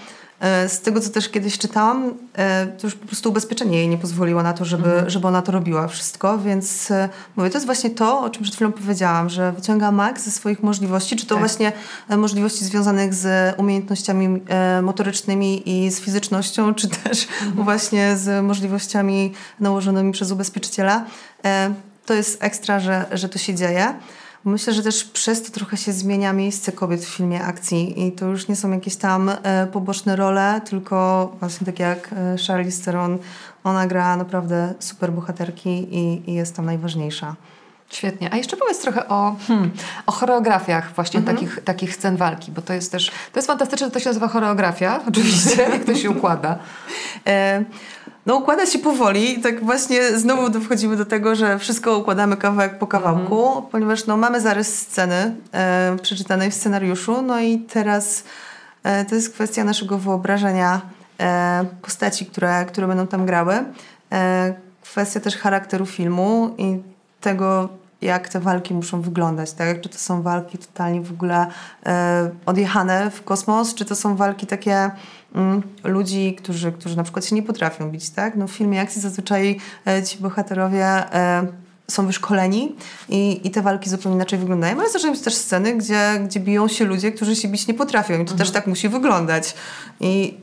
[0.69, 4.43] z tego, co też kiedyś czytałam, e, to już po prostu ubezpieczenie jej nie pozwoliło
[4.43, 5.11] na to, żeby, mhm.
[5.11, 8.55] żeby ona to robiła wszystko, więc e, mówię, to jest właśnie to, o czym przed
[8.55, 11.39] chwilą powiedziałam, że wyciąga maks ze swoich możliwości, czy to tak.
[11.39, 11.73] właśnie
[12.17, 14.41] możliwości związanych z umiejętnościami
[14.83, 17.65] motorycznymi i z fizycznością, czy też mhm.
[17.65, 21.05] właśnie z możliwościami nałożonymi przez ubezpieczyciela.
[22.07, 23.95] To jest ekstra, że, że to się dzieje.
[24.45, 28.27] Myślę, że też przez to trochę się zmienia miejsce kobiet w filmie akcji i to
[28.27, 33.19] już nie są jakieś tam e, poboczne role, tylko właśnie tak jak e, Charlize Theron,
[33.65, 37.37] ona gra naprawdę super bohaterki i, i jest tam najważniejsza.
[37.91, 38.33] Świetnie.
[38.33, 39.71] A jeszcze powiedz trochę o, hmm,
[40.07, 41.37] o choreografiach właśnie mhm.
[41.37, 44.29] takich, takich scen walki, bo to jest też, to jest fantastyczne, że to się nazywa
[44.29, 46.59] choreografia, oczywiście, jak to się układa.
[48.29, 49.41] No układa się powoli.
[49.41, 53.67] Tak właśnie znowu dochodzimy do tego, że wszystko układamy kawałek po kawałku, mhm.
[53.67, 58.25] ponieważ no, mamy zarys sceny e, przeczytanej w scenariuszu, no i teraz
[58.83, 60.81] e, to jest kwestia naszego wyobrażenia
[61.21, 63.65] e, postaci, które, które będą tam grały.
[64.13, 66.83] E, kwestia też charakteru filmu i
[67.21, 67.69] tego,
[68.03, 69.81] jak te walki muszą wyglądać, tak?
[69.81, 71.47] Czy to są walki totalnie w ogóle
[71.87, 74.91] e, odjechane w kosmos, czy to są walki takie
[75.85, 78.37] ludzi, którzy, którzy na przykład się nie potrafią bić, tak?
[78.37, 81.47] No w filmie akcji zazwyczaj e, ci bohaterowie e,
[81.89, 82.77] są wyszkoleni
[83.09, 86.69] i, i te walki zupełnie inaczej wyglądają, ale zdarzają się też sceny, gdzie, gdzie biją
[86.69, 88.39] się ludzie, którzy się bić nie potrafią i to mhm.
[88.39, 89.55] też tak musi wyglądać.
[90.01, 90.35] I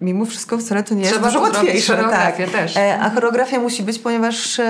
[0.00, 1.96] mimo wszystko wcale to nie Trzeba jest dużo łatwiejsze.
[1.96, 2.36] Tak.
[2.36, 2.76] Też.
[2.76, 4.60] E, a choreografia musi być, ponieważ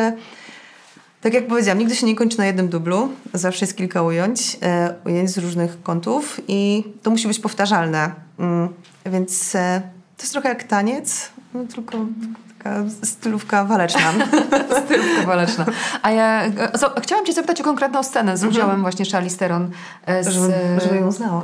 [1.21, 3.09] tak jak powiedziałam, nigdy się nie kończy na jednym dublu.
[3.35, 8.11] Zawsze jest kilka ujęć, e, ujęć z różnych kątów i to musi być powtarzalne.
[9.07, 9.81] Mm, więc e,
[10.17, 11.99] to jest trochę jak taniec, no, tylko
[12.59, 14.13] taka stylówka waleczna.
[14.85, 15.65] stylówka waleczna.
[16.03, 16.43] A ja
[16.77, 18.53] so, chciałam cię zapytać o konkretną scenę z mhm.
[18.53, 19.71] udziałem właśnie Charlize Theron.
[20.07, 20.55] E, z, żeby,
[20.85, 21.43] żeby ją znała.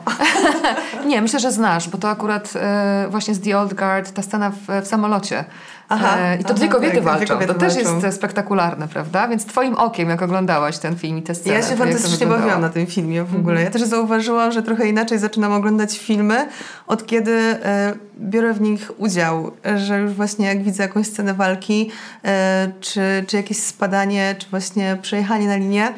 [1.06, 4.50] nie, myślę, że znasz, bo to akurat e, właśnie z The Old Guard, ta scena
[4.50, 5.44] w, w samolocie.
[5.92, 7.34] Aha, e, I to aha, dwie kobiety tak, walczą.
[7.34, 8.06] Kobiety to też walczą.
[8.06, 9.28] jest spektakularne, prawda?
[9.28, 11.54] Więc twoim okiem, jak oglądałaś ten film i tę scenę.
[11.54, 13.62] Ja się fantastycznie bawiłam na tym filmie w ogóle.
[13.62, 16.48] Ja też zauważyłam, że trochę inaczej zaczynam oglądać filmy,
[16.86, 19.52] od kiedy e, biorę w nich udział.
[19.76, 21.90] Że już właśnie jak widzę jakąś scenę walki,
[22.24, 25.92] e, czy, czy jakieś spadanie, czy właśnie przejechanie na linię,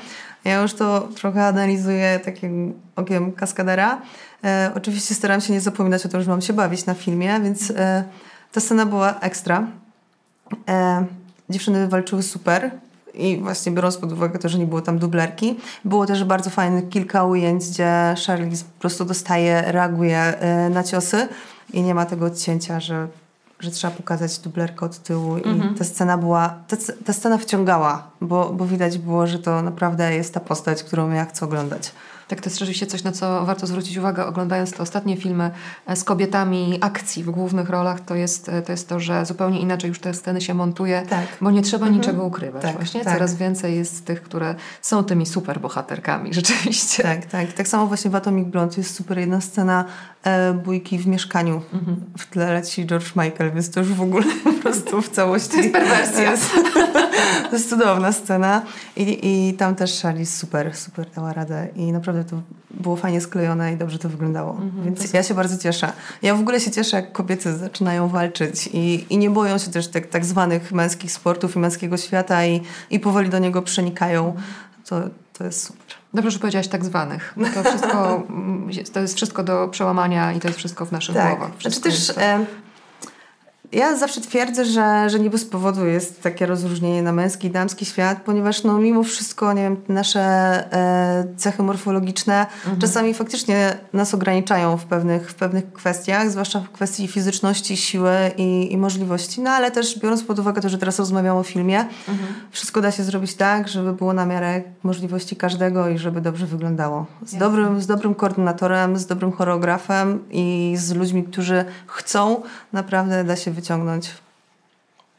[0.45, 4.03] ja już to trochę analizuję takim okiem kaskadera.
[4.45, 7.71] E, oczywiście staram się nie zapominać o tym, że mam się bawić na filmie, więc
[7.71, 8.05] e,
[8.53, 9.67] ta scena była ekstra.
[10.69, 11.07] E,
[11.51, 12.71] dziewczyny walczyły super
[13.15, 16.89] i właśnie biorąc pod uwagę to, że nie było tam dublerki, było też bardzo fajnych
[16.89, 21.29] kilka ujęć, gdzie Charlize po prostu dostaje, reaguje e, na ciosy
[21.73, 23.09] i nie ma tego odcięcia, że,
[23.61, 25.75] że trzeba pokazać dublerkę od tyłu i mhm.
[25.75, 30.35] ta scena była, ta, ta scena wciągała, bo, bo widać było, że to naprawdę jest
[30.35, 31.93] ta postać, którą ja chcę oglądać.
[32.29, 35.51] Tak, to jest rzeczywiście coś, na co warto zwrócić uwagę, oglądając te ostatnie filmy
[35.87, 39.89] e, z kobietami akcji w głównych rolach, to jest to, jest to że zupełnie inaczej
[39.89, 41.27] już te sceny się montuje, tak.
[41.41, 42.01] bo nie trzeba mhm.
[42.01, 42.63] niczego ukrywać.
[42.63, 43.15] Tak, Właśnie tak.
[43.15, 47.03] coraz więcej jest tych, które są tymi super bohaterkami, rzeczywiście.
[47.03, 47.53] Tak, tak.
[47.53, 50.14] Tak samo właśnie w Atomic Blonde jest super jedna scena e,
[50.65, 51.63] bójki w mieszkaniu.
[51.73, 51.97] Mhm.
[52.19, 55.51] W tle leci George Michael, więc to już w ogóle po prostu w całości...
[55.51, 56.33] To jest perwersja.
[57.51, 58.63] to jest cudowna scena
[58.97, 63.21] i, i tam też Charlie super, super dała radę i naprawdę naprawdę to było fajnie
[63.21, 64.51] sklejone i dobrze to wyglądało.
[64.51, 65.93] Mhm, Więc to ja się bardzo cieszę.
[66.23, 69.89] Ja w ogóle się cieszę, jak kobiety zaczynają walczyć i, i nie boją się też
[69.89, 72.61] tak, tak zwanych męskich sportów i męskiego świata i,
[72.91, 74.35] i powoli do niego przenikają.
[74.89, 75.01] To,
[75.33, 76.04] to jest super.
[76.15, 77.35] Dobrze, że powiedziałaś tak zwanych.
[77.55, 78.23] To wszystko,
[78.93, 81.29] to jest wszystko do przełamania i to jest wszystko w naszych tak.
[81.29, 81.51] głowach.
[81.61, 82.13] Znaczy też...
[83.75, 87.85] Ja zawsze twierdzę, że, że nie bez powodu jest takie rozróżnienie na męski i damski
[87.85, 92.81] świat, ponieważ no, mimo wszystko, nie wiem, nasze e, cechy morfologiczne mhm.
[92.81, 98.73] czasami faktycznie nas ograniczają w pewnych, w pewnych kwestiach, zwłaszcza w kwestii fizyczności, siły i,
[98.73, 99.41] i możliwości.
[99.41, 101.79] No ale też biorąc pod uwagę to, że teraz rozmawiamy o filmie,
[102.09, 102.35] mhm.
[102.51, 107.07] wszystko da się zrobić tak, żeby było na miarę możliwości każdego i żeby dobrze wyglądało.
[107.27, 112.43] Z, dobrym, z dobrym koordynatorem, z dobrym choreografem i z ludźmi, którzy chcą,
[112.73, 113.64] naprawdę da się wyciągnąć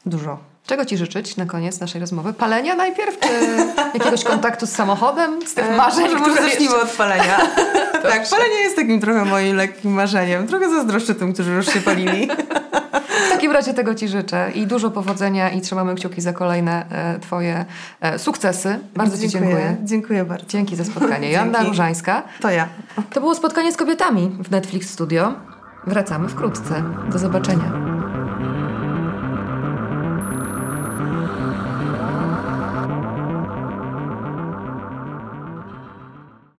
[0.06, 0.38] dużo.
[0.66, 2.32] Czego Ci życzyć na koniec naszej rozmowy?
[2.32, 3.28] Palenia najpierw, czy
[3.98, 6.04] jakiegoś kontaktu z samochodem, z tych e, marzeń?
[6.04, 7.36] Może, może zacznijmy od palenia.
[8.02, 10.46] tak, palenie jest takim trochę moim lekkim marzeniem.
[10.46, 12.28] Trochę zazdroszczę tym, którzy już się palili.
[13.26, 17.18] W takim razie tego Ci życzę i dużo powodzenia i trzymamy kciuki za kolejne e,
[17.18, 17.64] Twoje
[18.00, 18.78] e, sukcesy.
[18.94, 19.40] Bardzo dziękuję.
[19.40, 19.76] Ci dziękuję.
[19.84, 20.46] Dziękuję bardzo.
[20.46, 21.30] Dzięki za spotkanie.
[21.30, 22.22] Joanna Różańska.
[22.40, 22.68] To ja.
[23.12, 25.34] To było spotkanie z kobietami w Netflix Studio.
[25.86, 26.82] Wracamy wkrótce.
[27.12, 27.95] Do zobaczenia.